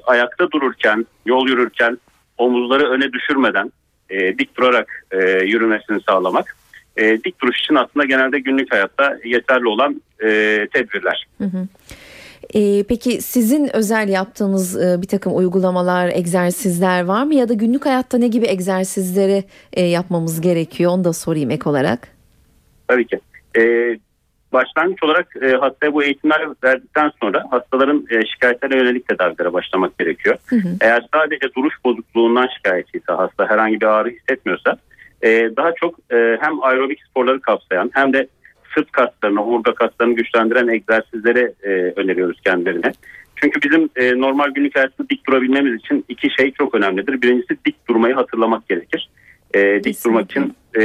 [0.00, 1.98] ayakta dururken, yol yürürken
[2.38, 3.72] omuzları öne düşürmeden
[4.38, 6.56] dik durarak e, yürümesini sağlamak.
[6.96, 10.26] E, dik duruş için aslında genelde günlük hayatta yeterli olan e,
[10.72, 11.26] tedbirler.
[11.38, 11.68] Hı hı.
[12.54, 17.34] Ee, peki sizin özel yaptığınız e, bir takım uygulamalar, egzersizler var mı?
[17.34, 20.92] Ya da günlük hayatta ne gibi egzersizleri e, yapmamız gerekiyor?
[20.92, 22.08] Onu da sorayım ek olarak.
[22.88, 23.20] Tabii ki.
[23.58, 23.62] E,
[24.52, 30.36] başlangıç olarak e, hastaya bu eğitimler verdikten sonra hastaların e, şikayetlerine yönelik tedavilere başlamak gerekiyor.
[30.46, 30.68] Hı hı.
[30.80, 34.76] Eğer sadece duruş bozukluğundan şikayetçiyse hasta herhangi bir ağrı hissetmiyorsa
[35.22, 38.28] e, daha çok e, hem aerobik sporları kapsayan hem de
[38.74, 42.92] sırt kaslarını, omurga kaslarını güçlendiren egzersizleri e, öneriyoruz kendilerine.
[43.36, 47.22] Çünkü bizim e, normal günlük hayatta dik durabilmemiz için iki şey çok önemlidir.
[47.22, 49.10] Birincisi dik durmayı hatırlamak gerekir.
[49.54, 50.82] E, dik durmak için e,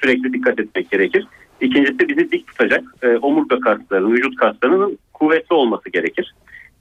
[0.00, 1.26] sürekli dikkat etmek gerekir.
[1.60, 6.34] İkincisi bizi dik tutacak e, omurga kaslarının, vücut kaslarının kuvvetli olması gerekir.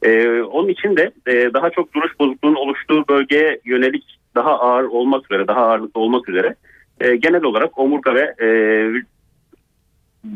[0.03, 5.32] E, onun için de e, daha çok duruş bozukluğunun oluştuğu bölgeye yönelik daha ağır olmak
[5.32, 6.56] üzere, daha ağırlıklı olmak üzere
[6.99, 8.47] e, genel olarak omurga ve e,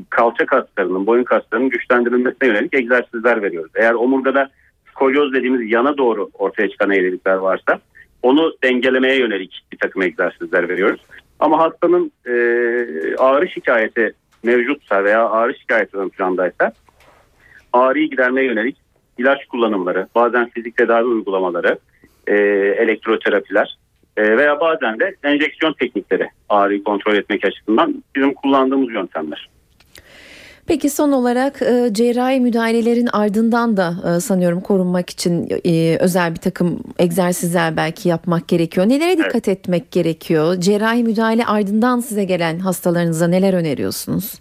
[0.10, 3.72] kalça kaslarının, boyun kaslarının güçlendirilmesine yönelik egzersizler veriyoruz.
[3.76, 4.50] Eğer omurgada
[4.92, 7.80] skolyoz dediğimiz yana doğru ortaya çıkan eğrilikler varsa
[8.24, 11.02] onu dengelemeye yönelik bir takım egzersizler veriyoruz.
[11.40, 12.32] Ama hastanın e,
[13.18, 16.74] ağrı şikayeti mevcutsa veya ağrı şikayeti ön plandaysa
[17.74, 18.78] ağrıyı gidermeye yönelik
[19.18, 21.80] ilaç kullanımları, bazen fizik tedavi uygulamaları,
[22.28, 22.36] e,
[22.78, 23.78] elektroterapiler
[24.18, 29.50] e, veya bazen de enjeksiyon teknikleri ağrıyı kontrol etmek açısından bizim kullandığımız yöntemler.
[30.72, 36.40] Peki son olarak e, cerrahi müdahalelerin ardından da e, sanıyorum korunmak için e, özel bir
[36.40, 38.90] takım egzersizler belki yapmak gerekiyor.
[38.90, 39.60] Nelere dikkat evet.
[39.60, 40.56] etmek gerekiyor?
[40.60, 44.34] Cerrahi müdahale ardından size gelen hastalarınıza neler öneriyorsunuz?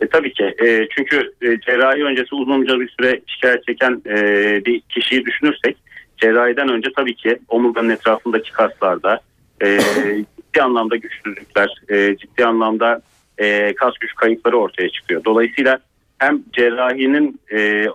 [0.00, 0.44] E, tabii ki.
[0.44, 4.16] E, çünkü e, cerrahi öncesi uzunca bir süre şikayet çeken e,
[4.64, 5.76] bir kişiyi düşünürsek
[6.16, 9.20] cerrahiden önce tabii ki omurganın etrafındaki kaslarda
[9.64, 9.78] e,
[10.36, 13.02] ciddi anlamda güçsüzlükler, e, ciddi anlamda
[13.42, 15.24] e, kas güç kayıpları ortaya çıkıyor.
[15.24, 15.78] Dolayısıyla
[16.18, 17.86] hem cerrahinin e,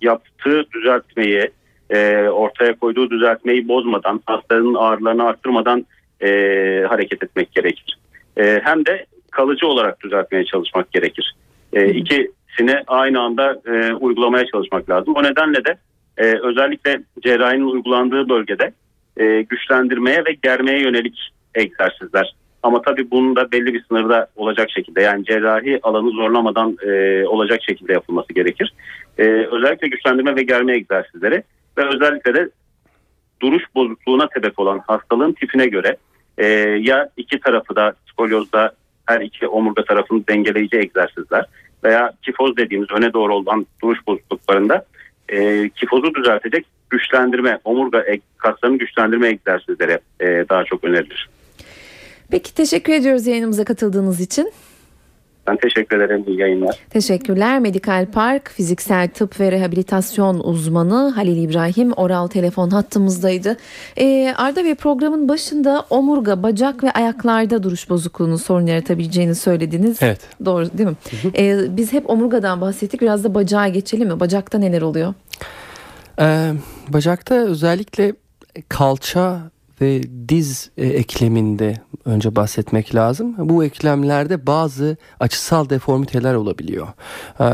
[0.00, 1.50] yaptığı düzeltmeyi,
[1.90, 5.86] e, ortaya koyduğu düzeltmeyi bozmadan, hastanın ağrılarını arttırmadan
[6.20, 6.28] e,
[6.88, 7.98] hareket etmek gerekir.
[8.36, 11.34] E, hem de kalıcı olarak düzeltmeye çalışmak gerekir.
[11.72, 15.14] E, ikisini aynı anda e, uygulamaya çalışmak lazım.
[15.16, 15.78] O nedenle de
[16.18, 18.72] e, özellikle cerrahinin uygulandığı bölgede
[19.16, 22.34] e, güçlendirmeye ve germeye yönelik egzersizler
[22.66, 27.60] ama tabii bunun da belli bir sınırda olacak şekilde yani cerrahi alanı zorlamadan e, olacak
[27.62, 28.74] şekilde yapılması gerekir.
[29.18, 31.42] E, özellikle güçlendirme ve germe egzersizleri
[31.78, 32.48] ve özellikle de
[33.42, 35.96] duruş bozukluğuna sebep olan hastalığın tipine göre
[36.38, 36.46] e,
[36.80, 38.72] ya iki tarafı da skolyozda
[39.06, 41.44] her iki omurga tarafını dengeleyici egzersizler
[41.84, 44.84] veya kifoz dediğimiz öne doğru olan duruş bozukluklarında
[45.28, 48.04] e, kifozu düzeltecek güçlendirme, omurga
[48.38, 51.28] kaslarını güçlendirme egzersizleri e, daha çok önerilir.
[52.30, 54.52] Peki teşekkür ediyoruz yayınımıza katıldığınız için.
[55.46, 56.24] Ben teşekkür ederim.
[56.26, 56.78] İyi yayınlar.
[56.90, 57.60] Teşekkürler.
[57.60, 63.56] Medikal Park Fiziksel Tıp ve Rehabilitasyon Uzmanı Halil İbrahim oral telefon hattımızdaydı.
[63.96, 69.98] Ee, Arda Bey programın başında omurga, bacak ve ayaklarda duruş bozukluğunun sorun yaratabileceğini söylediniz.
[70.02, 70.20] Evet.
[70.44, 70.96] Doğru değil mi?
[71.38, 73.00] Ee, biz hep omurgadan bahsettik.
[73.00, 74.20] Biraz da bacağa geçelim mi?
[74.20, 75.14] Bacakta neler oluyor?
[76.20, 76.52] Ee,
[76.88, 78.12] bacakta özellikle
[78.68, 79.40] kalça
[79.80, 83.34] ve diz e, ekleminde önce bahsetmek lazım.
[83.38, 86.88] Bu eklemlerde bazı açısal deformiteler olabiliyor.
[87.40, 87.44] Ee,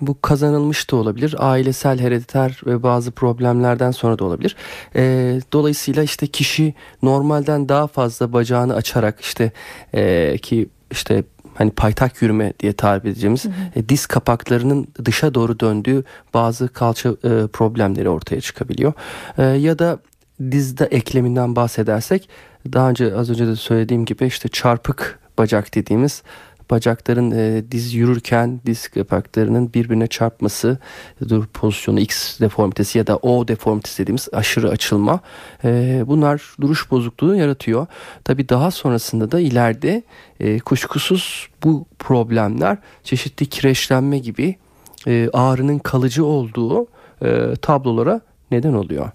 [0.00, 1.34] bu kazanılmış da olabilir.
[1.38, 4.56] Ailesel, herediter ve bazı problemlerden sonra da olabilir.
[4.96, 9.52] Ee, dolayısıyla işte kişi normalden daha fazla bacağını açarak işte
[9.94, 13.52] e, ki işte hani paytak yürüme diye tarif edeceğimiz hı hı.
[13.76, 18.92] E, diz kapaklarının dışa doğru döndüğü bazı kalça e, problemleri ortaya çıkabiliyor.
[19.38, 19.98] E, ya da
[20.40, 22.28] dizde ekleminden bahsedersek
[22.72, 26.22] daha önce az önce de söylediğim gibi işte çarpık bacak dediğimiz
[26.70, 30.78] bacakların e, diz yürürken diz kapaklarının birbirine çarpması
[31.28, 35.20] dur pozisyonu X deformitesi ya da O deformitesi dediğimiz aşırı açılma
[35.64, 37.86] e, bunlar duruş bozukluğu yaratıyor.
[38.24, 40.02] Tabi daha sonrasında da ileride
[40.40, 44.56] e, kuşkusuz bu problemler çeşitli kireçlenme gibi
[45.06, 46.86] e, ağrının kalıcı olduğu
[47.22, 48.20] e, tablolara
[48.50, 49.10] neden oluyor.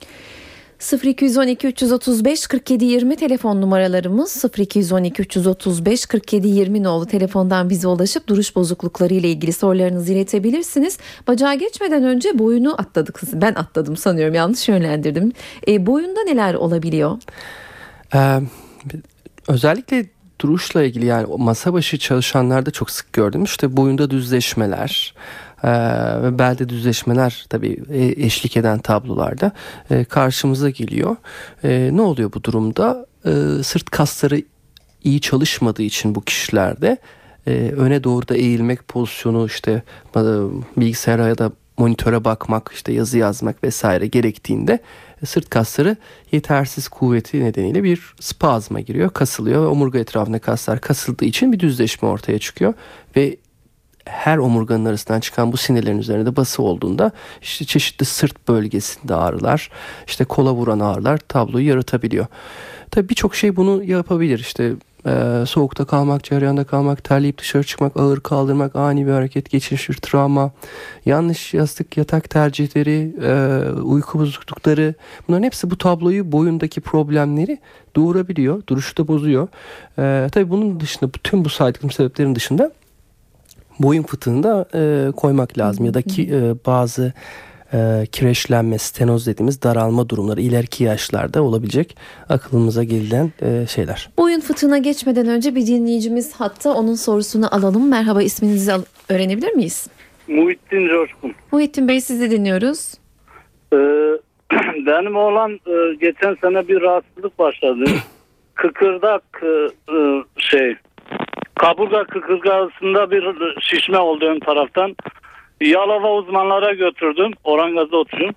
[0.79, 8.55] 0212 335 47 20 telefon numaralarımız 0212 335 47 20 nolu telefondan bize ulaşıp duruş
[8.55, 10.97] bozuklukları ile ilgili sorularınızı iletebilirsiniz.
[11.27, 13.19] Bacağa geçmeden önce boyunu atladık.
[13.33, 15.31] Ben atladım sanıyorum yanlış yönlendirdim.
[15.67, 17.17] E, boyunda neler olabiliyor?
[18.15, 18.39] Ee,
[19.47, 20.05] özellikle
[20.41, 23.43] duruşla ilgili yani masa başı çalışanlarda çok sık gördüm.
[23.43, 25.13] İşte boyunda düzleşmeler,
[26.23, 29.51] ve belde düzleşmeler tabii e, eşlik eden tablolarda
[29.89, 31.15] e, karşımıza geliyor.
[31.63, 33.05] E, ne oluyor bu durumda?
[33.63, 34.41] Sırt kasları
[35.03, 36.97] iyi çalışmadığı için bu kişilerde
[37.77, 39.83] öne doğru da eğilmek pozisyonu işte
[40.77, 44.79] bilgisayara ya da monitöre bakmak işte yazı yazmak vesaire gerektiğinde
[45.25, 45.95] sırt kasları
[46.31, 52.07] yetersiz kuvveti nedeniyle bir spazma giriyor kasılıyor ve omurga etrafında kaslar kasıldığı için bir düzleşme
[52.07, 52.73] ortaya çıkıyor
[53.15, 53.37] ve
[54.05, 59.69] her omurganın arasından çıkan bu sinirlerin üzerinde bası olduğunda işte çeşitli sırt bölgesinde ağrılar,
[60.07, 62.25] işte kola vuran ağrılar tabloyu yaratabiliyor.
[62.91, 64.39] Tabii birçok şey bunu yapabilir.
[64.39, 64.73] İşte
[65.05, 70.51] Ee, soğukta kalmak, ceryanda kalmak, terleyip dışarı çıkmak, ağır kaldırmak, ani bir hareket, geçiş, travma,
[71.05, 74.93] yanlış yastık yatak tercihleri, e, uyku bozuklukları
[75.27, 77.59] bunların hepsi bu tabloyu boyundaki problemleri
[77.95, 79.47] doğurabiliyor, duruşu da bozuyor.
[79.99, 82.71] Ee, tabii bunun dışında bütün bu saydıklarım sebeplerin dışında
[83.79, 87.13] boyun fıtığını da e, koymak lazım ya da ki e, bazı
[87.73, 91.97] e, kireçlenme, stenoz dediğimiz daralma durumları ileriki yaşlarda olabilecek
[92.29, 94.09] akılımıza gelen e, şeyler.
[94.17, 97.89] Boyun fıtığına geçmeden önce bir dinleyicimiz hatta onun sorusunu alalım.
[97.89, 99.87] Merhaba isminizi al- öğrenebilir miyiz?
[100.27, 101.33] Muhittin Coşkun.
[101.51, 102.93] Muhittin Bey sizi dinliyoruz.
[103.73, 103.77] Ee,
[104.85, 107.83] benim oğlan e, geçen sene bir rahatsızlık başladı.
[108.53, 109.47] Kıkırdak e,
[109.95, 110.75] e, şey
[111.59, 114.95] kaburga kıkırgasında bir şişme oldu ön taraftan.
[115.61, 117.31] Yalova uzmanlara götürdüm.
[117.43, 118.35] Orangaz'da oturuyorum.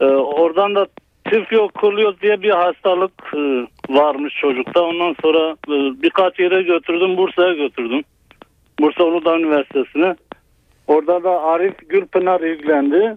[0.00, 0.86] Ee, oradan da
[1.30, 4.82] tifyokurluyoz diye bir hastalık e, varmış çocukta.
[4.82, 7.16] Ondan sonra e, birkaç yere götürdüm.
[7.16, 8.02] Bursa'ya götürdüm.
[8.80, 10.16] Bursa Uludağ Üniversitesi'ne.
[10.86, 13.14] Orada da Arif Gürpınar ilgilendi.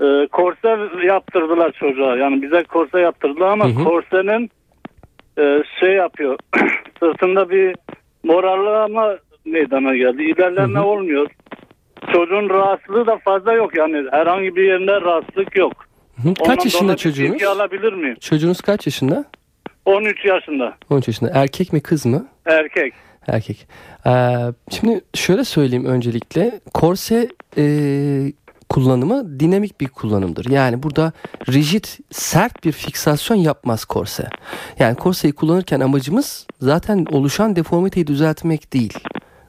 [0.00, 2.16] Ee, korse yaptırdılar çocuğa.
[2.16, 3.84] Yani bize korse yaptırdılar ama Hı hı.
[3.84, 4.50] korsenin
[5.38, 6.38] e, şey yapıyor.
[7.00, 7.74] sırtında bir
[8.24, 10.22] morarlama meydana geldi.
[10.22, 10.86] İlerleme Hı hı.
[10.86, 11.26] olmuyor.
[12.12, 13.76] Çocuğun rahatsızlığı da fazla yok.
[13.76, 15.72] Yani herhangi bir yerinde rahatsızlık yok.
[16.22, 17.42] Hı, Ondan Kaç yaşında dolayı bir çocuğunuz?
[17.42, 18.16] alabilir miyim?
[18.20, 19.24] Çocuğunuz kaç yaşında?
[19.84, 20.74] 13 yaşında.
[20.90, 21.30] 13 yaşında.
[21.34, 22.26] Erkek mi kız mı?
[22.46, 22.94] Erkek.
[23.28, 23.66] Erkek.
[24.06, 24.10] Ee,
[24.70, 26.60] şimdi şöyle söyleyeyim öncelikle.
[26.74, 27.62] Korse e,
[28.72, 30.50] kullanımı dinamik bir kullanımdır.
[30.50, 31.12] Yani burada
[31.48, 34.28] rigid, sert bir fiksasyon yapmaz korse.
[34.78, 38.98] Yani korseyi kullanırken amacımız zaten oluşan deformiteyi düzeltmek değil.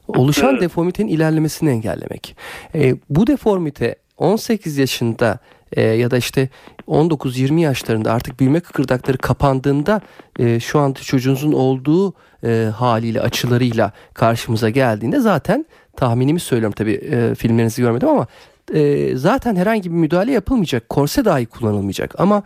[0.08, 0.62] Oluşan Evet.
[0.62, 2.38] deformitenin ilerlemesini engellemek.
[2.76, 5.40] E, bu deformite 18 yaşında
[5.72, 6.50] e, ya da işte
[6.88, 10.02] 19-20 yaşlarında artık büyüme kıkırdakları kapandığında
[10.40, 17.36] e, şu an çocuğunuzun olduğu e, haliyle açılarıyla karşımıza geldiğinde zaten tahminimi söylüyorum tabii e,
[17.36, 18.28] filmlerinizi görmedim ama
[18.74, 20.90] e, zaten herhangi bir müdahale yapılmayacak.
[20.90, 22.44] Korse dahi kullanılmayacak ama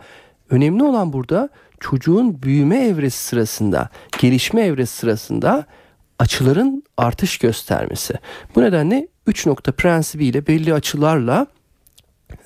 [0.50, 1.48] önemli olan burada
[1.80, 3.88] çocuğun büyüme evresi sırasında,
[4.20, 5.66] gelişme evresi sırasında
[6.18, 8.14] açıların artış göstermesi.
[8.54, 11.46] Bu nedenle 3 nokta prensibiyle belli açılarla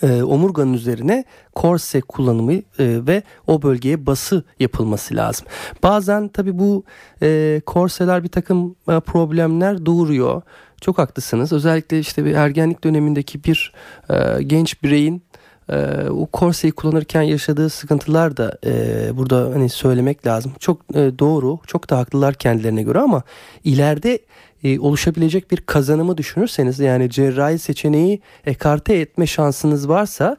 [0.02, 5.46] e, omurganın üzerine korse kullanımı e, ve o bölgeye bası yapılması lazım.
[5.82, 6.84] Bazen tabi bu
[7.22, 10.42] e, korseler bir takım e, problemler doğuruyor.
[10.82, 11.52] Çok haklısınız.
[11.52, 13.72] Özellikle işte bir ergenlik dönemindeki bir
[14.10, 15.22] e, genç bireyin
[15.68, 18.72] e, o korseyi kullanırken yaşadığı sıkıntılar da e,
[19.16, 20.52] burada hani söylemek lazım.
[20.58, 23.22] Çok e, doğru, çok da haklılar kendilerine göre ama
[23.64, 24.18] ileride
[24.64, 30.36] e, oluşabilecek bir kazanımı düşünürseniz yani cerrahi seçeneği ekarte etme şansınız varsa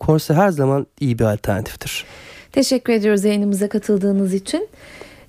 [0.00, 2.04] korse her zaman iyi bir alternatiftir.
[2.52, 4.68] Teşekkür ediyoruz yayınımıza katıldığınız için.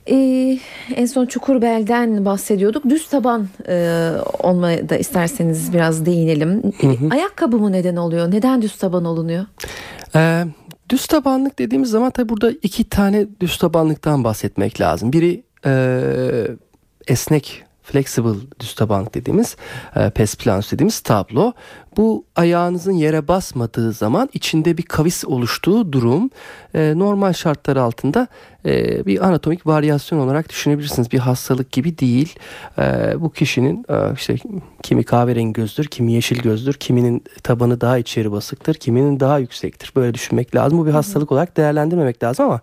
[0.10, 0.60] Ee,
[0.96, 2.90] en son çukur belden bahsediyorduk.
[2.90, 6.62] Düz taban e, olmaya da isterseniz biraz değinelim.
[7.12, 8.32] Ayakkabı mı neden oluyor?
[8.32, 9.46] Neden düz taban olunuyor?
[10.16, 10.44] Ee,
[10.90, 15.14] düz tabanlık dediğimiz zaman tabi burada iki tane düz tabanlıktan bahsetmek lazım.
[15.14, 16.02] Biri e,
[17.08, 19.56] esnek flexible düz tabanlık dediğimiz
[19.96, 21.54] e, pes planus dediğimiz tablo.
[21.98, 26.30] Bu ayağınızın yere basmadığı zaman içinde bir kavis oluştuğu durum
[26.74, 28.28] e, normal şartlar altında
[28.66, 31.12] e, bir anatomik varyasyon olarak düşünebilirsiniz.
[31.12, 32.36] Bir hastalık gibi değil.
[32.80, 34.36] E, bu kişinin e, işte
[34.84, 39.92] kimi kahverengi gözdür, kimi yeşil gözdür, kiminin tabanı daha içeri basıktır, kiminin daha yüksektir.
[39.96, 40.78] Böyle düşünmek lazım.
[40.78, 42.62] Bu bir hastalık olarak değerlendirmemek lazım ama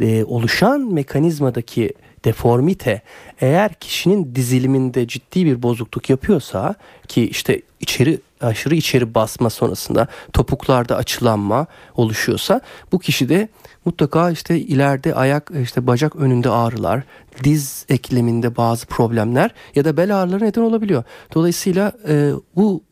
[0.00, 1.92] e, oluşan mekanizmadaki
[2.24, 3.02] deformite
[3.40, 6.74] eğer kişinin diziliminde ciddi bir bozukluk yapıyorsa
[7.08, 12.60] ki işte içeri aşırı içeri basma sonrasında topuklarda açılanma oluşuyorsa
[12.92, 13.48] bu kişide
[13.84, 17.02] mutlaka işte ileride ayak işte bacak önünde ağrılar,
[17.44, 21.04] diz ekleminde bazı problemler ya da bel ağrıları neden olabiliyor.
[21.34, 22.82] Dolayısıyla e, bu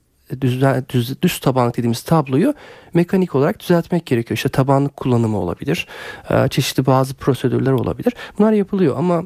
[0.41, 2.55] düz, düz, düz tabanlık dediğimiz tabloyu
[2.95, 4.37] mekanik olarak düzeltmek gerekiyor.
[4.37, 5.87] İşte tabanlık kullanımı olabilir.
[6.31, 8.13] E, çeşitli bazı prosedürler olabilir.
[8.39, 9.25] Bunlar yapılıyor ama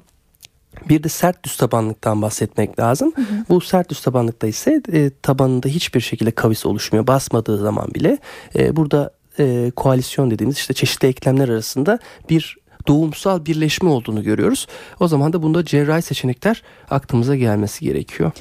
[0.88, 3.12] bir de sert düz tabanlıktan bahsetmek lazım.
[3.16, 3.44] Hı hı.
[3.48, 7.06] Bu sert düz tabanlıkta ise e, tabanında hiçbir şekilde kavis oluşmuyor.
[7.06, 8.18] Basmadığı zaman bile
[8.56, 11.98] e, burada e, koalisyon dediğimiz işte çeşitli eklemler arasında
[12.30, 12.56] bir
[12.88, 14.66] doğumsal birleşme olduğunu görüyoruz.
[15.00, 18.32] O zaman da bunda cerrahi seçenekler aklımıza gelmesi gerekiyor.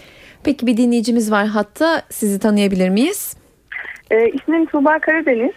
[0.43, 3.37] Peki bir dinleyicimiz var hatta sizi tanıyabilir miyiz?
[4.11, 5.53] E, ismim Tuğba Karadeniz.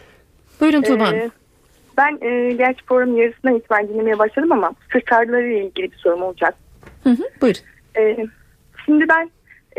[0.60, 1.08] Buyurun Tuğba.
[1.14, 1.30] E,
[1.96, 6.22] ben e, gerçi programın yarısından itibaren dinlemeye başladım ama sırt ağrıları ile ilgili bir sorum
[6.22, 6.54] olacak.
[7.04, 7.54] Hı hı, buyur.
[7.98, 8.16] E,
[8.86, 9.30] şimdi ben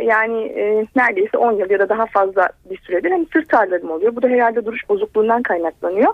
[0.04, 4.16] yani e, neredeyse 10 yıl ya da daha fazla bir süredir hani sırt ağrılarım oluyor.
[4.16, 6.14] Bu da herhalde duruş bozukluğundan kaynaklanıyor.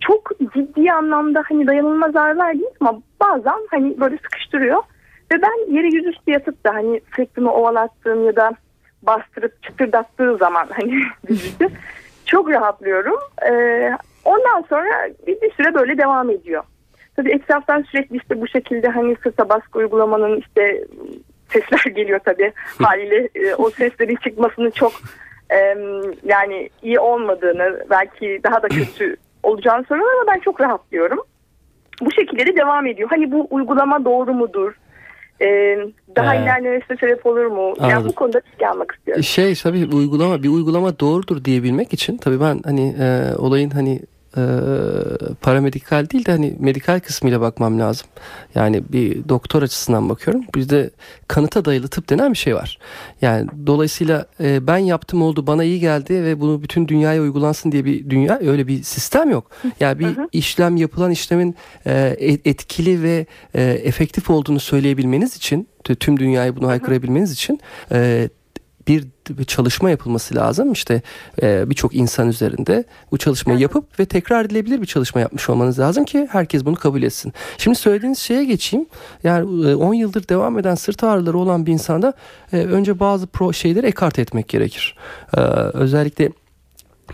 [0.00, 4.82] Çok ciddi anlamda hani dayanılmaz ağrılar değil ama bazen hani böyle sıkıştırıyor.
[5.32, 8.52] Ve ben yere yüzüstü yatıp da hani sırtımı ovalattığım ya da
[9.02, 10.94] bastırıp çıtırdattığı zaman hani
[11.30, 11.68] vücudu
[12.26, 13.18] çok rahatlıyorum.
[13.50, 13.90] Ee,
[14.24, 16.62] ondan sonra bir, bir süre böyle devam ediyor.
[17.16, 20.84] Tabii etraftan sürekli işte bu şekilde hani sırta baskı uygulamanın işte
[21.48, 22.52] sesler geliyor tabii
[22.82, 24.92] haliyle e, o seslerin çıkmasının çok
[25.50, 25.76] e,
[26.24, 31.18] yani iyi olmadığını belki daha da kötü olacağını soruyorlar ama ben çok rahatlıyorum.
[32.00, 33.08] Bu şekilde de devam ediyor.
[33.10, 34.74] Hani bu uygulama doğru mudur?
[35.40, 35.78] Ee,
[36.16, 37.74] daha Ee, ilerlemesine sebep olur mu?
[37.80, 38.08] Yani anladım.
[38.08, 39.22] bu konuda bilgi almak istiyorum.
[39.24, 44.00] Şey tabii uygulama bir uygulama doğrudur diyebilmek için tabii ben hani e, olayın hani
[44.36, 44.40] e,
[45.40, 48.06] paramedikal değil de hani medikal kısmıyla bakmam lazım.
[48.54, 50.44] Yani bir doktor açısından bakıyorum.
[50.54, 50.90] Bizde
[51.28, 52.78] kanıta dayalı tıp denen bir şey var.
[53.22, 57.84] Yani dolayısıyla e, ben yaptım oldu bana iyi geldi ve bunu bütün dünyaya uygulansın diye
[57.84, 59.50] bir dünya öyle bir sistem yok.
[59.80, 61.54] Yani bir işlem yapılan işlemin
[61.86, 65.68] e, et- etkili ve e, efektif olduğunu söyleyebilmeniz için
[66.00, 67.60] tüm dünyayı bunu haykırabilmeniz için
[67.92, 68.28] e,
[68.88, 69.04] bir
[69.46, 70.72] çalışma yapılması lazım.
[70.72, 71.02] İşte
[71.42, 76.04] e, birçok insan üzerinde bu çalışmayı yapıp ve tekrar edilebilir bir çalışma yapmış olmanız lazım
[76.04, 77.32] ki herkes bunu kabul etsin.
[77.58, 78.86] Şimdi söylediğiniz şeye geçeyim.
[79.24, 82.12] Yani e, 10 yıldır devam eden sırt ağrıları olan bir insanda
[82.52, 84.96] e, önce bazı pro şeyleri ekart etmek gerekir.
[85.36, 86.30] E, özellikle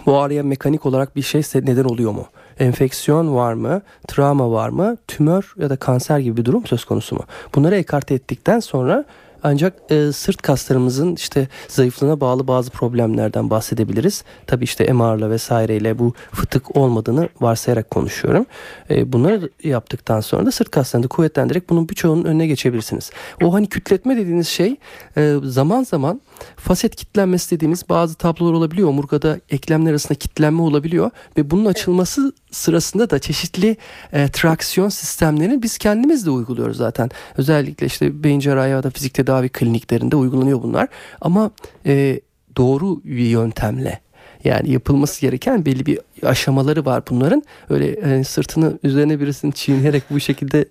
[0.06, 2.26] bu ağrıya mekanik olarak bir şey neden oluyor mu?
[2.58, 3.82] Enfeksiyon var mı?
[4.08, 4.96] Travma var mı?
[5.08, 7.22] Tümör ya da kanser gibi bir durum söz konusu mu?
[7.54, 9.04] Bunları ekart ettikten sonra
[9.42, 14.24] ancak e, sırt kaslarımızın işte zayıflığına bağlı bazı problemlerden bahsedebiliriz.
[14.46, 18.46] Tabii işte MR'la vesaireyle bu fıtık olmadığını varsayarak konuşuyorum.
[18.90, 23.10] E, bunları yaptıktan sonra da sırt kaslarını kuvvetlendirerek bunun birçoğunun önüne geçebilirsiniz.
[23.42, 24.76] O hani kütletme dediğiniz şey
[25.16, 26.20] e, zaman zaman
[26.56, 28.88] faset kitlenmesi dediğimiz bazı tablolar olabiliyor.
[28.88, 33.76] Omurgada eklemler arasında kitlenme olabiliyor ve bunun açılması sırasında da çeşitli
[34.12, 37.10] e, traksiyon sistemlerini biz kendimiz de uyguluyoruz zaten.
[37.36, 40.88] Özellikle işte beyin cerrahi ya da fizik tedavi kliniklerinde uygulanıyor bunlar.
[41.20, 41.50] Ama
[41.86, 42.20] e,
[42.56, 44.00] doğru bir yöntemle
[44.44, 47.42] yani yapılması gereken belli bir aşamaları var bunların.
[47.70, 50.64] Öyle e, sırtını üzerine birisini çiğneyerek bu şekilde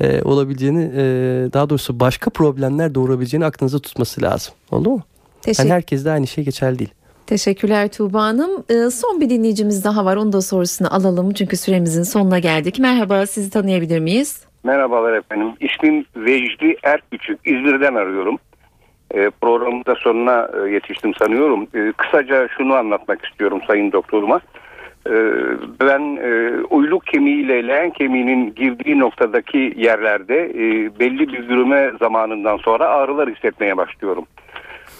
[0.00, 1.02] e, olabileceğini e,
[1.52, 4.54] daha doğrusu başka problemler doğurabileceğini aklınızda tutması lazım.
[4.70, 5.02] Oldu mu?
[5.42, 6.90] Teşekkür, Yani herkes de aynı şey geçerli değil.
[7.26, 8.50] Teşekkürler Tuğba Hanım.
[8.70, 10.16] Ee, son bir dinleyicimiz daha var.
[10.16, 11.32] Onun da sorusunu alalım.
[11.32, 12.78] Çünkü süremizin sonuna geldik.
[12.78, 14.40] Merhaba sizi tanıyabilir miyiz?
[14.64, 15.52] Merhabalar efendim.
[15.60, 17.38] İsmim Vecdi Erküçük.
[17.44, 18.38] İzmir'den arıyorum.
[19.14, 21.68] E, programın da sonuna e, yetiştim sanıyorum.
[21.74, 24.40] E, kısaca şunu anlatmak istiyorum sayın doktoruma.
[25.06, 25.14] E,
[25.80, 32.86] ben e, uyluk kemiğiyle leğen kemiğinin girdiği noktadaki yerlerde e, belli bir yürüme zamanından sonra
[32.86, 34.24] ağrılar hissetmeye başlıyorum.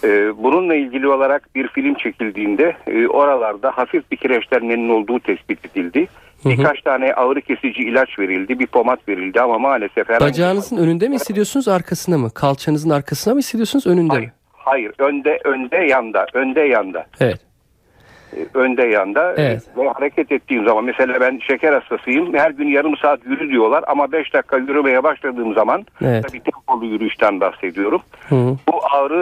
[0.04, 6.08] E, bununla ilgili olarak bir film çekildiğinde e, oralarda hafif bir kireçlenmenin olduğu tespit edildi.
[6.44, 11.14] Birkaç tane ağrı kesici ilaç verildi, bir pomat verildi ama maalesef herhangi Bacağınızın önünde mi
[11.14, 12.30] hissediyorsunuz arkasında mı?
[12.34, 14.32] Kalçanızın arkasında mı hissediyorsunuz önünde Hayır, mi?
[14.52, 14.92] hayır.
[14.98, 17.40] Önde, önde, yanda, önde, yanda, Evet.
[18.36, 19.34] Ee, önde, yanda.
[19.36, 19.62] Evet.
[19.76, 22.34] Ee, Ve hareket ettiğim zaman, mesela ben şeker hastasıyım.
[22.34, 26.24] Her gün yarım saat yürü diyorlar ama 5 dakika yürümeye başladığım zaman, Evet.
[26.28, 28.00] tabii tempolu yürüyüşten bahsediyorum.
[28.28, 28.56] Hı hı.
[28.68, 29.14] Bu ağrı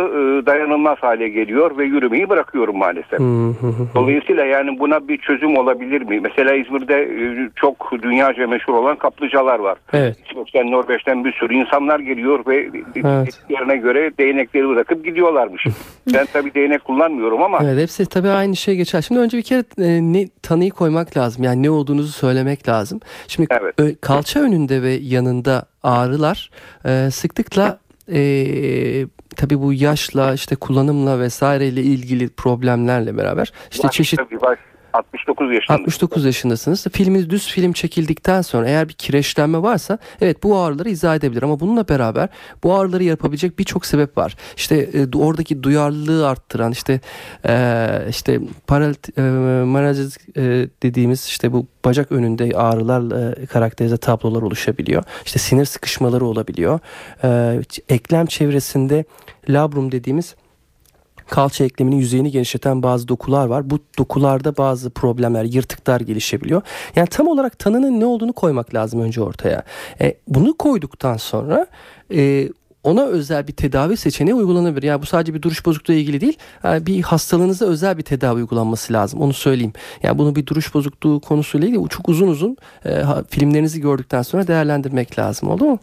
[0.42, 3.18] e, dayanılmaz hale geliyor ve yürümeyi bırakıyorum maalesef.
[3.20, 3.24] Hı
[3.60, 3.86] hı hı.
[3.94, 6.20] Dolayısıyla yani buna bir çözüm olabilir mi?
[6.20, 9.78] Mesela İzmir'de e, çok dünyaca meşhur olan kaplıcalar var.
[9.92, 10.16] Evet.
[10.30, 13.40] İsveç'ten, Norveç'ten bir sürü insanlar geliyor ve Evet.
[13.48, 15.64] yerine göre değnekleri bırakıp gidiyorlarmış.
[16.14, 18.95] ben tabii değnek kullanmıyorum ama Evet hepsi tabii aynı şey geçer.
[19.02, 21.44] Şimdi önce bir kere e, ne tanıyı koymak lazım.
[21.44, 23.00] Yani ne olduğunuzu söylemek lazım.
[23.28, 23.74] Şimdi Evet.
[23.78, 26.50] ö- kalça önünde ve yanında ağrılar
[26.84, 27.78] e, sıklıkla
[28.12, 28.18] e,
[29.36, 34.58] tabii bu yaşla işte kullanımla vesaireyle ilgili problemlerle beraber işte Var, çeşit tabii var.
[34.96, 35.82] 69 yaşındayım.
[35.82, 36.86] 69 yaşındasınız.
[36.92, 41.60] Filminiz düz film çekildikten sonra eğer bir kireçlenme varsa evet bu ağrıları izah edebilir ama
[41.60, 42.28] bununla beraber
[42.62, 44.36] bu ağrıları yapabilecek birçok sebep var.
[44.56, 47.00] İşte e, oradaki duyarlılığı arttıran işte
[47.48, 49.22] e, işte paralit, e,
[50.36, 55.02] e, dediğimiz işte bu bacak önünde ağrılarla e, karakterize tablolar oluşabiliyor.
[55.24, 56.80] İşte sinir sıkışmaları olabiliyor.
[57.24, 59.04] E, eklem çevresinde
[59.48, 60.34] labrum dediğimiz
[61.30, 63.70] kalça ekleminin yüzeyini genişleten bazı dokular var.
[63.70, 66.62] Bu dokularda bazı problemler, yırtıklar gelişebiliyor.
[66.96, 69.62] Yani tam olarak tanının ne olduğunu koymak lazım önce ortaya.
[70.00, 71.66] E, bunu koyduktan sonra
[72.14, 72.48] e,
[72.86, 74.82] ona özel bir tedavi seçeneği uygulanabilir.
[74.82, 76.38] Yani bu sadece bir duruş bozukluğu ilgili değil.
[76.64, 79.20] Yani bir hastalığınıza özel bir tedavi uygulanması lazım.
[79.20, 79.72] Onu söyleyeyim.
[80.02, 85.18] Yani bunu bir duruş bozukluğu konusuyla ilgili çok uzun uzun e, filmlerinizi gördükten sonra değerlendirmek
[85.18, 85.50] lazım.
[85.50, 85.78] Oldu mu?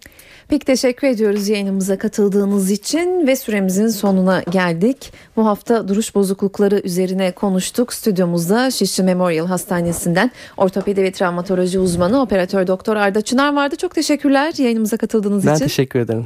[0.47, 5.13] Peki teşekkür ediyoruz yayınımıza katıldığınız için ve süremizin sonuna geldik.
[5.35, 7.93] Bu hafta duruş bozuklukları üzerine konuştuk.
[7.93, 13.75] Stüdyomuzda Şişli Memorial Hastanesi'nden ortopedi ve travmatoloji uzmanı operatör doktor Arda Çınar vardı.
[13.75, 15.61] Çok teşekkürler yayınımıza katıldığınız ben için.
[15.61, 16.25] Ben teşekkür ederim.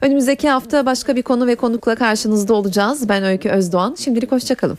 [0.00, 3.08] Önümüzdeki hafta başka bir konu ve konukla karşınızda olacağız.
[3.08, 3.94] Ben Öykü Özdoğan.
[3.98, 4.78] Şimdilik hoşçakalın.